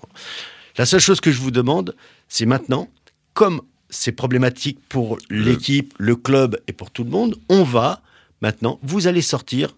[0.78, 1.94] La seule chose que je vous demande,
[2.28, 2.88] c'est maintenant,
[3.34, 8.02] comme c'est problématique pour l'équipe, le club et pour tout le monde, on va
[8.42, 9.74] maintenant, vous allez sortir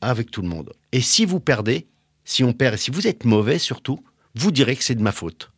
[0.00, 0.72] avec tout le monde.
[0.92, 1.86] Et si vous perdez,
[2.24, 4.02] si on perd et si vous êtes mauvais surtout,
[4.34, 5.50] vous direz que c'est de ma faute.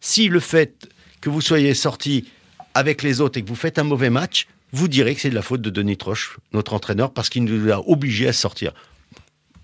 [0.00, 0.88] Si le fait
[1.20, 2.26] que vous soyez sorti
[2.74, 5.34] avec les autres et que vous faites un mauvais match, vous direz que c'est de
[5.34, 8.72] la faute de Denis Troche, notre entraîneur, parce qu'il nous a obligés à sortir.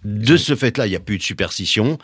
[0.06, 1.98] De ce fait-là, il n'y a plus de superstition.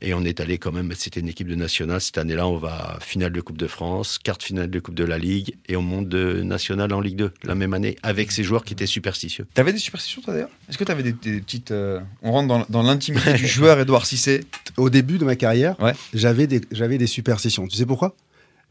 [0.00, 2.00] Et on est allé quand même, c'était une équipe de nationale.
[2.00, 4.94] Cette année-là, on va à finale de Coupe de France, quart de finale de Coupe
[4.94, 8.32] de la Ligue, et on monte de nationale en Ligue 2 la même année, avec
[8.32, 9.46] ces joueurs qui étaient superstitieux.
[9.54, 10.48] T'avais des superstitions, toi d'ailleurs?
[10.68, 11.70] Est-ce que t'avais des, des petites.
[11.72, 14.44] euh, On rentre dans, dans l'intimité du joueur Edouard Cissé?
[14.78, 15.92] Au début de ma carrière, Ouais.
[16.14, 17.66] j'avais des, j'avais des superstitions.
[17.66, 18.14] Tu sais pourquoi?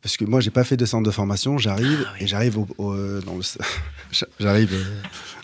[0.01, 1.57] Parce que moi, j'ai pas fait de centre de formation.
[1.57, 3.41] J'arrive Ah et j'arrive au, au- euh, dans le,
[4.39, 4.84] j'arrive euh,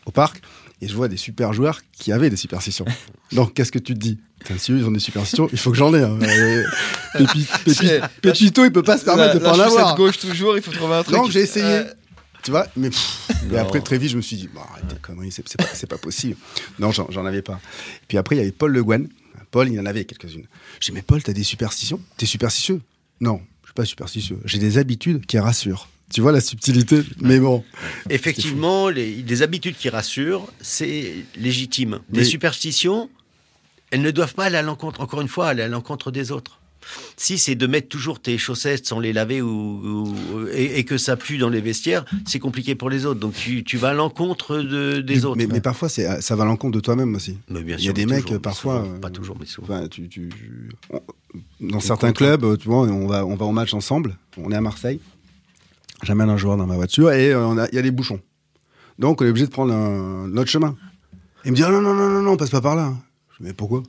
[0.05, 0.41] au parc
[0.81, 2.85] et je vois des super joueurs qui avaient des superstitions.
[3.31, 4.19] Donc, qu'est-ce que tu te dis?
[4.57, 6.01] Si eux, ils ont des superstitions, il faut que j'en ai.
[6.01, 6.17] hein.
[6.21, 6.63] Euh,
[7.17, 9.95] Pépi- Pépi- Pépito, il peut pas se permettre de pas en avoir.
[9.95, 11.15] gauche toujours, il faut trouver un truc.
[11.15, 11.65] Non, j'ai essayé.
[11.65, 11.83] Euh,
[12.43, 13.29] Tu vois, mais pff,
[13.59, 16.37] après très vite, je me suis dit, bah, arrête conneries, c'est pas, pas possible.
[16.79, 17.59] Non, j'en j'en avais pas.
[18.07, 19.07] Puis après, il y avait Paul Le Guen.
[19.51, 20.47] Paul, il en avait quelques-unes.
[20.79, 21.99] J'ai dit, mais Paul, t'as des superstitions?
[22.17, 22.81] T'es superstitieux?
[23.19, 24.39] Non, je suis pas superstitieux.
[24.45, 25.87] J'ai des habitudes qui rassurent.
[26.13, 27.63] Tu vois la subtilité Mais bon.
[28.09, 31.99] Effectivement, les, les habitudes qui rassurent, c'est légitime.
[32.11, 33.09] Les Mais- superstitions,
[33.91, 36.57] elles ne doivent pas aller à l'encontre, encore une fois, aller à l'encontre des autres.
[37.15, 40.97] Si c'est de mettre toujours tes chaussettes sans les laver ou, ou- et, et que
[40.97, 43.19] ça pue dans les vestiaires, c'est compliqué pour les autres.
[43.19, 45.37] Donc tu, tu vas à l'encontre de- des mais, autres.
[45.37, 47.37] mais, mais parfois, c'est- ça va à l'encontre de toi-même aussi.
[47.49, 48.95] Mais bien Il y a des mecs, toujours, parfois, souvent.
[48.95, 49.75] euh, pas toujours, mais souvent.
[49.75, 50.29] Enfin, tu, tu-
[50.89, 51.01] on-
[51.61, 54.17] dans certains clubs, tu vois, on va, on va au match ensemble.
[54.37, 54.99] On est à Marseille.
[56.03, 58.19] J'amène un joueur dans ma voiture et euh, on il y a des bouchons.
[58.99, 60.75] Donc, on est obligé de prendre un, notre chemin.
[61.45, 62.93] Il me dit ah, non, non, non, non, non, passe pas par là.
[63.31, 63.83] Je dis mais pourquoi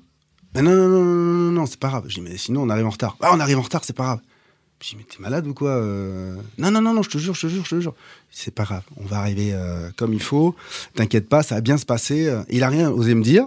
[0.55, 2.05] Mais non, non, non, non, non, c'est pas grave.
[2.09, 3.17] Je dis mais sinon, on arrive en retard.
[3.21, 4.21] Ah, on arrive en retard, c'est pas grave.
[4.83, 7.35] Je dis mais t'es malade ou quoi euh Non, non, non, non, je te jure,
[7.35, 7.95] je te jure, je te jure.
[8.31, 10.57] C'est pas grave, on va arriver euh, comme il faut.
[10.95, 12.35] T'inquiète pas, ça va bien se passer.
[12.49, 13.47] Il a rien osé me dire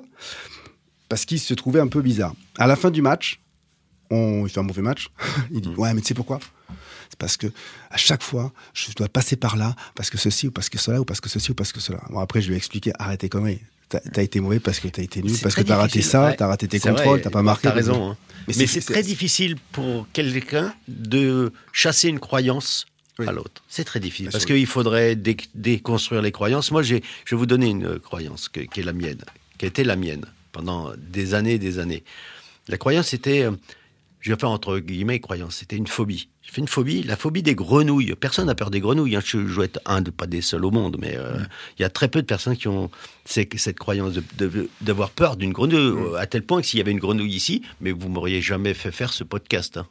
[1.10, 2.34] parce qu'il se trouvait un peu bizarre.
[2.58, 3.40] À la fin du match,
[4.10, 5.08] on, il fait un mauvais match.
[5.52, 6.40] il dit, ouais, mais tu sais pourquoi?
[7.10, 7.48] C'est parce que
[7.92, 11.02] à chaque fois, je dois passer par là, parce que ceci, ou parce que cela,
[11.02, 12.02] ou parce que ceci, ou parce que cela.
[12.10, 13.62] Bon, après, je lui ai expliqué, arrêtez conneries.
[13.90, 16.36] T'as as été mauvais parce que t'as été nul, parce que t'as raté ça, ouais.
[16.36, 17.68] t'as raté tes contrôles, t'as pas marqué.
[17.68, 18.12] T'as raison.
[18.12, 18.18] hein.
[18.48, 22.88] Mais Mais, c'est- très difficile pour quelqu'un de chasser une croyance
[23.20, 23.28] Oui.
[23.28, 23.64] à l'autre.
[23.70, 26.72] C'est très difficile Bien parce qu'il faudrait dé- déconstruire les croyances.
[26.72, 29.22] Moi, j'ai- je vais vous donner une croyance que- qui est la mienne,
[29.60, 32.04] qui a été la mienne pendant des années et des années.
[32.68, 33.52] La croyance, c'était, euh,
[34.26, 36.30] je vais faire entre guillemets croyance, c'était une phobie.
[36.42, 38.16] J'ai fait une phobie, la phobie des grenouilles.
[38.20, 39.16] Personne n'a peur des grenouilles.
[39.16, 39.22] hein.
[39.24, 41.38] Je, je dois être un de pas des seuls au monde, mais euh,
[41.78, 42.90] il y a très peu de personnes qui ont
[43.26, 44.14] cette croyance
[44.82, 47.62] d'avoir peur d'une grenouille, euh, à tel point que s'il y avait une grenouille ici,
[47.82, 49.78] mais vous m'auriez jamais fait faire ce podcast.
[49.78, 49.88] hein.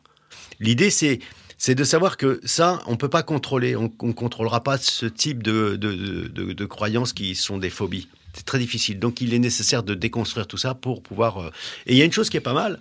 [0.58, 1.20] L'idée, c'est
[1.56, 3.76] c'est de savoir que ça, on peut pas contrôler.
[3.76, 7.70] On ne contrôlera pas ce type de, de, de, de- de croyances qui sont des
[7.70, 8.08] phobies.
[8.34, 8.98] C'est très difficile.
[8.98, 11.38] Donc, il est nécessaire de déconstruire tout ça pour pouvoir.
[11.38, 11.50] euh,
[11.86, 12.80] Et il y a une chose qui est pas mal,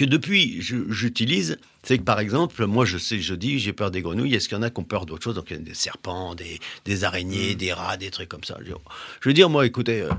[0.00, 4.00] que depuis j'utilise, c'est que par exemple, moi je sais, je dis, j'ai peur des
[4.00, 4.34] grenouilles.
[4.34, 5.74] Est-ce qu'il y en a qui ont peur d'autres choses Donc, il y a des
[5.74, 8.56] serpents, des, des araignées, des rats, des trucs comme ça.
[8.64, 8.72] Je,
[9.20, 10.10] je veux dire, moi, écoutez, euh,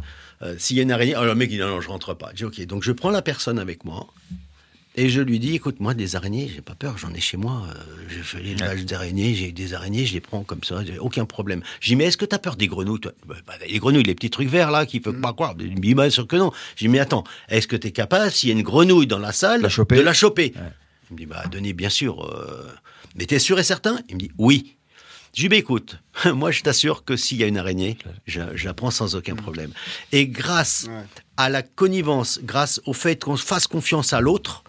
[0.43, 2.13] euh, s'il y a une araignée, alors le mec il dit non, non, je rentre
[2.13, 2.29] pas.
[2.33, 4.05] Je dis ok, donc je prends la personne avec moi.
[4.95, 7.65] Et je lui dis, écoute, moi, des araignées, j'ai pas peur, j'en ai chez moi.
[8.09, 11.63] je fais l'élevage d'araignées, j'ai des araignées, je les prends comme ça, j'ai aucun problème.
[11.79, 13.13] Je dis, mais est-ce que tu as peur des grenouilles toi?
[13.25, 15.79] Bah, bah, Les grenouilles, les petits trucs verts là, qui font pas quoi Il me
[15.79, 16.51] dit, bien sûr que non.
[16.75, 19.17] Je dis, mais attends, est-ce que tu es capable, s'il y a une grenouille dans
[19.19, 20.53] la salle, La de la choper?
[21.09, 22.25] Il me dit, bah, Denis, bien sûr.
[22.25, 22.67] euh,
[23.15, 23.97] mais t'es sûr et certain?
[24.09, 24.75] Il me dit, oui.
[25.33, 25.99] Je lui dis, bah, écoute,
[26.33, 29.35] moi, je t'assure que s'il y a une araignée, je, je la prends sans aucun
[29.35, 29.71] problème.
[30.11, 31.03] Et grâce Ouais.
[31.37, 34.65] à la connivence, grâce au fait qu'on fasse confiance à l'autre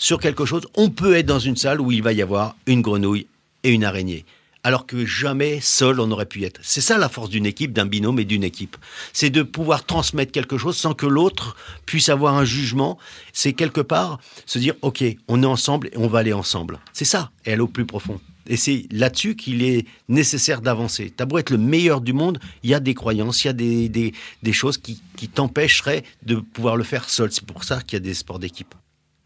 [0.00, 2.80] sur quelque chose, on peut être dans une salle où il va y avoir une
[2.80, 3.26] grenouille
[3.62, 4.24] et une araignée.
[4.64, 6.58] Alors que jamais seul on aurait pu être.
[6.62, 8.78] C'est ça la force d'une équipe, d'un binôme et d'une équipe.
[9.12, 12.96] C'est de pouvoir transmettre quelque chose sans que l'autre puisse avoir un jugement.
[13.34, 16.80] C'est quelque part se dire, OK, on est ensemble et on va aller ensemble.
[16.94, 18.20] C'est ça, et aller au plus profond.
[18.46, 21.12] Et c'est là-dessus qu'il est nécessaire d'avancer.
[21.14, 23.52] T'as beau être le meilleur du monde, il y a des croyances, il y a
[23.52, 27.30] des, des, des choses qui, qui t'empêcheraient de pouvoir le faire seul.
[27.30, 28.74] C'est pour ça qu'il y a des sports d'équipe.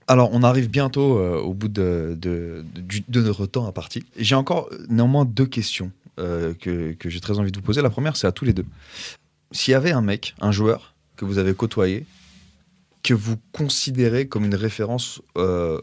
[0.07, 2.65] Alors, on arrive bientôt euh, au bout de, de,
[3.09, 4.05] de notre temps à partie.
[4.17, 7.81] J'ai encore néanmoins deux questions euh, que, que j'ai très envie de vous poser.
[7.81, 8.67] La première, c'est à tous les deux.
[9.53, 12.05] S'il y avait un mec, un joueur que vous avez côtoyé,
[13.03, 15.81] que vous considérez comme une référence euh,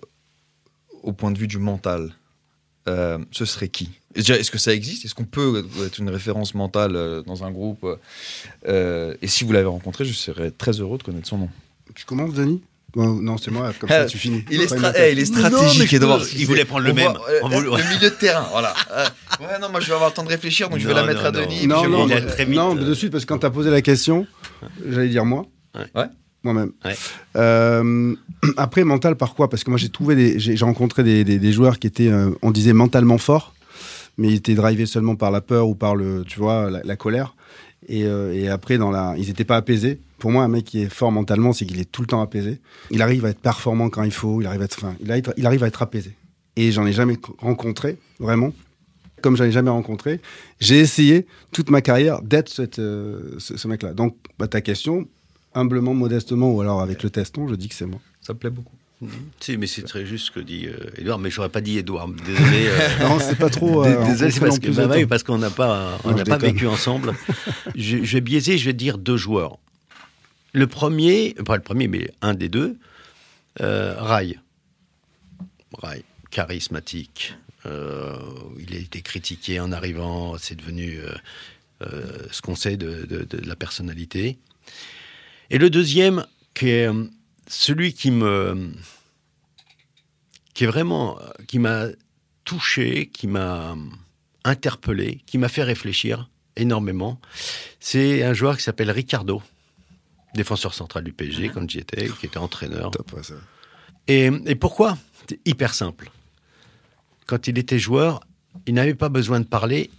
[1.02, 2.14] au point de vue du mental,
[2.88, 3.90] ce serait qui?
[4.16, 5.06] Est-ce que ça existe?
[5.06, 7.88] Est-ce qu'on peut être une référence mentale dans un groupe?
[8.66, 11.50] Et si vous l'avez rencontré, je serais très heureux de connaître son nom.
[11.96, 12.62] Tu commences, Denis?
[12.96, 14.44] Non, c'est moi, comme ça, tu finis.
[14.52, 16.22] Il est, stra- eh, il est stratégique, Edouard.
[16.38, 17.12] il voulait prendre le même.
[17.14, 18.74] voit, euh, Le milieu de terrain, voilà.
[18.92, 19.06] Euh,
[19.40, 21.22] ouais, non, moi je vais avoir le temps de réfléchir, donc je vais la mettre
[21.22, 21.32] non, à.
[21.32, 21.66] Denis.
[21.68, 23.46] Non, non, vais- il a très vite, non, euh, de suite, parce que quand tu
[23.46, 24.28] as posé la question,
[24.90, 25.46] j'allais dire moi.
[25.96, 26.06] Ouais.
[26.44, 26.72] Moi-même.
[26.84, 26.96] Ouais.
[27.38, 28.14] Euh,
[28.58, 29.50] après, mental, par quoi?
[29.50, 32.10] Parce que moi, j'ai trouvé des, j'ai j'ai rencontré des, des- des joueurs qui étaient,
[32.10, 33.54] euh, on disait, mentalement forts,
[34.18, 36.96] mais ils étaient drivés seulement par la peur ou par le, tu vois, la, la
[36.98, 37.36] colère.
[37.88, 40.00] Et, euh, et après, ils n'étaient pas apaisés.
[40.20, 42.60] Pour moi, un mec qui est fort mentalement, c'est qu'il est tout le temps apaisé.
[42.92, 44.42] Il arrive à être performant quand il faut.
[44.42, 46.16] Il arrive à être, enfin, il arrive, à être apaisé.
[46.56, 48.54] Et j'en ai jamais rencontré, vraiment.
[49.22, 50.20] Comme j'en ai jamais rencontré,
[50.60, 53.94] j'ai essayé toute ma carrière d'être euh, ce, ce mec-là.
[53.94, 55.08] Donc, bah, ta question,
[55.54, 58.00] humblement, modestement, ou alors avec le teston, je dis que c'est moi.
[58.22, 58.76] Ça me plaît beaucoup.
[59.40, 62.08] Si, mais c'est très juste ce que dit euh, Edouard, mais j'aurais pas dit Edouard.
[62.10, 62.68] Désolé.
[62.68, 63.84] euh, Non, c'est pas trop.
[63.84, 67.14] Euh, Désolé, parce que, bah parce qu'on n'a pas, on n'a pas vécu ensemble.
[67.76, 69.58] je, je vais biaiser, je vais dire deux joueurs.
[70.54, 72.78] Le premier, pas le premier, mais un des deux,
[73.62, 74.38] euh, Rai.
[75.82, 77.36] Rai, charismatique.
[77.66, 78.18] Euh,
[78.60, 81.12] il a été critiqué en arrivant, c'est devenu euh,
[81.84, 84.38] euh, ce qu'on sait de, de- de la personnalité.
[85.50, 87.04] Et le deuxième, qui est euh,
[87.52, 88.72] celui qui me,
[90.54, 91.88] qui est vraiment, qui m'a
[92.46, 93.76] touché, qui m'a
[94.44, 97.20] interpellé, qui m'a fait réfléchir énormément,
[97.80, 99.42] c'est un joueur qui s'appelle Ricardo,
[100.34, 102.92] défenseur central du PSG quand j'y étais, qui était entraîneur.
[102.92, 103.36] Top, ouais, ça.
[104.08, 104.98] Et, et pourquoi?
[105.30, 106.10] C'est hyper simple.
[107.28, 108.22] Quand il était joueur,
[108.66, 109.92] il n'avait pas besoin de parler,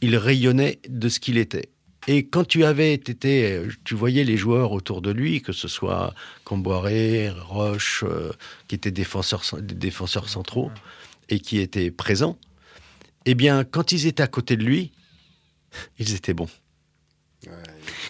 [0.00, 1.70] il rayonnait de ce qu'il était.
[2.06, 6.14] Et quand tu avais été, tu voyais les joueurs autour de lui, que ce soit
[6.44, 8.32] Camboiré, Roche, euh,
[8.68, 10.70] qui étaient défenseurs, défenseurs centraux
[11.28, 12.38] et qui étaient présents,
[13.26, 14.92] eh bien, quand ils étaient à côté de lui,
[15.98, 16.48] ils étaient bons.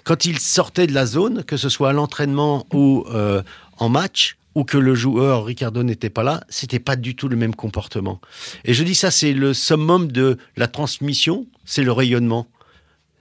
[0.04, 3.42] Quand il sortait de la zone, que ce soit à l'entraînement ou euh,
[3.76, 7.36] en match, ou que le joueur Ricardo n'était pas là, c'était pas du tout le
[7.36, 8.20] même comportement.
[8.64, 12.48] Et je dis ça, c'est le summum de la transmission, c'est le rayonnement.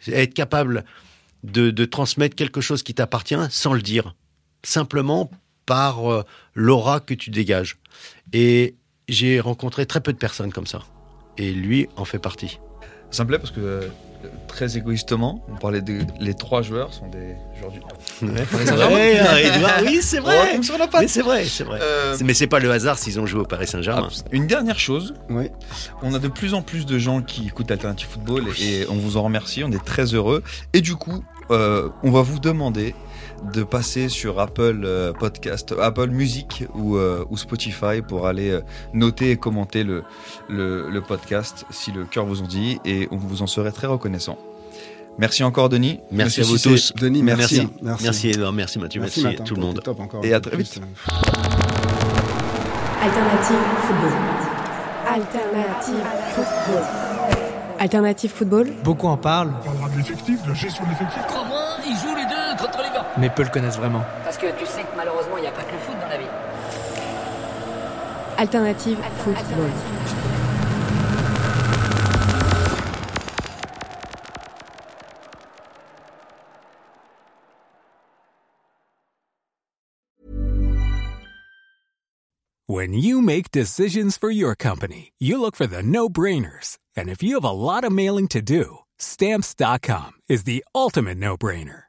[0.07, 0.85] Être capable
[1.43, 4.15] de, de transmettre quelque chose qui t'appartient sans le dire.
[4.63, 5.29] Simplement
[5.65, 6.23] par euh,
[6.55, 7.77] l'aura que tu dégages.
[8.33, 8.75] Et
[9.07, 10.81] j'ai rencontré très peu de personnes comme ça.
[11.37, 12.59] Et lui en fait partie.
[13.11, 13.87] Ça me plaît parce que euh,
[14.47, 17.79] très égoïstement, on parlait des les trois joueurs sont des joueurs du.
[18.25, 18.45] Ouais,
[19.85, 20.59] oui, c'est Oh, vrai.
[20.91, 21.01] patte.
[21.01, 21.79] Mais c'est vrai, c'est vrai.
[21.81, 24.09] Euh, Mais c'est pas le hasard s'ils ont joué au Paris Saint-Germain.
[24.31, 25.49] Une dernière chose, Oui.
[26.01, 28.95] on a de plus en plus de gens qui écoutent Alternative Football et, et on
[28.95, 30.43] vous en remercie, on est très heureux.
[30.73, 32.95] Et du coup, euh, on va vous demander
[33.53, 38.61] de passer sur Apple euh, Podcast, Apple Music ou, euh, ou Spotify pour aller euh,
[38.93, 40.03] noter et commenter le,
[40.49, 43.87] le, le podcast si le cœur vous en dit et on vous en serait très
[43.87, 44.37] reconnaissant.
[45.17, 45.99] Merci encore Denis.
[46.11, 47.01] Merci Monsieur à vous Cissé, tous.
[47.01, 47.55] Denis, merci.
[47.61, 49.81] Merci, Merci, merci Edouard, merci Mathieu, merci, Matt, hein, tout le monde.
[49.83, 50.23] top encore.
[50.23, 50.79] Et à très vite.
[50.81, 51.89] euh.
[53.01, 54.13] Alternative football.
[55.07, 56.03] Alternative
[56.35, 56.83] football.
[57.79, 58.67] Alternative football.
[58.83, 61.21] Beaucoup en parlent, On parlera de l'effectif, de la gestion de l'effectif.
[61.27, 63.05] Crois-moi, ils jouent les deux contre les gars.
[63.19, 64.03] Mais peu le connaissent vraiment.
[64.23, 66.17] Parce que tu sais que malheureusement, il n'y a pas que le foot dans la
[66.17, 66.25] vie.
[68.37, 69.69] Alternative football.
[82.67, 86.77] When you make decisions for your company, you look for the no-brainers.
[86.95, 91.88] And if you have a lot of mailing to do, stamps.com is the ultimate no-brainer.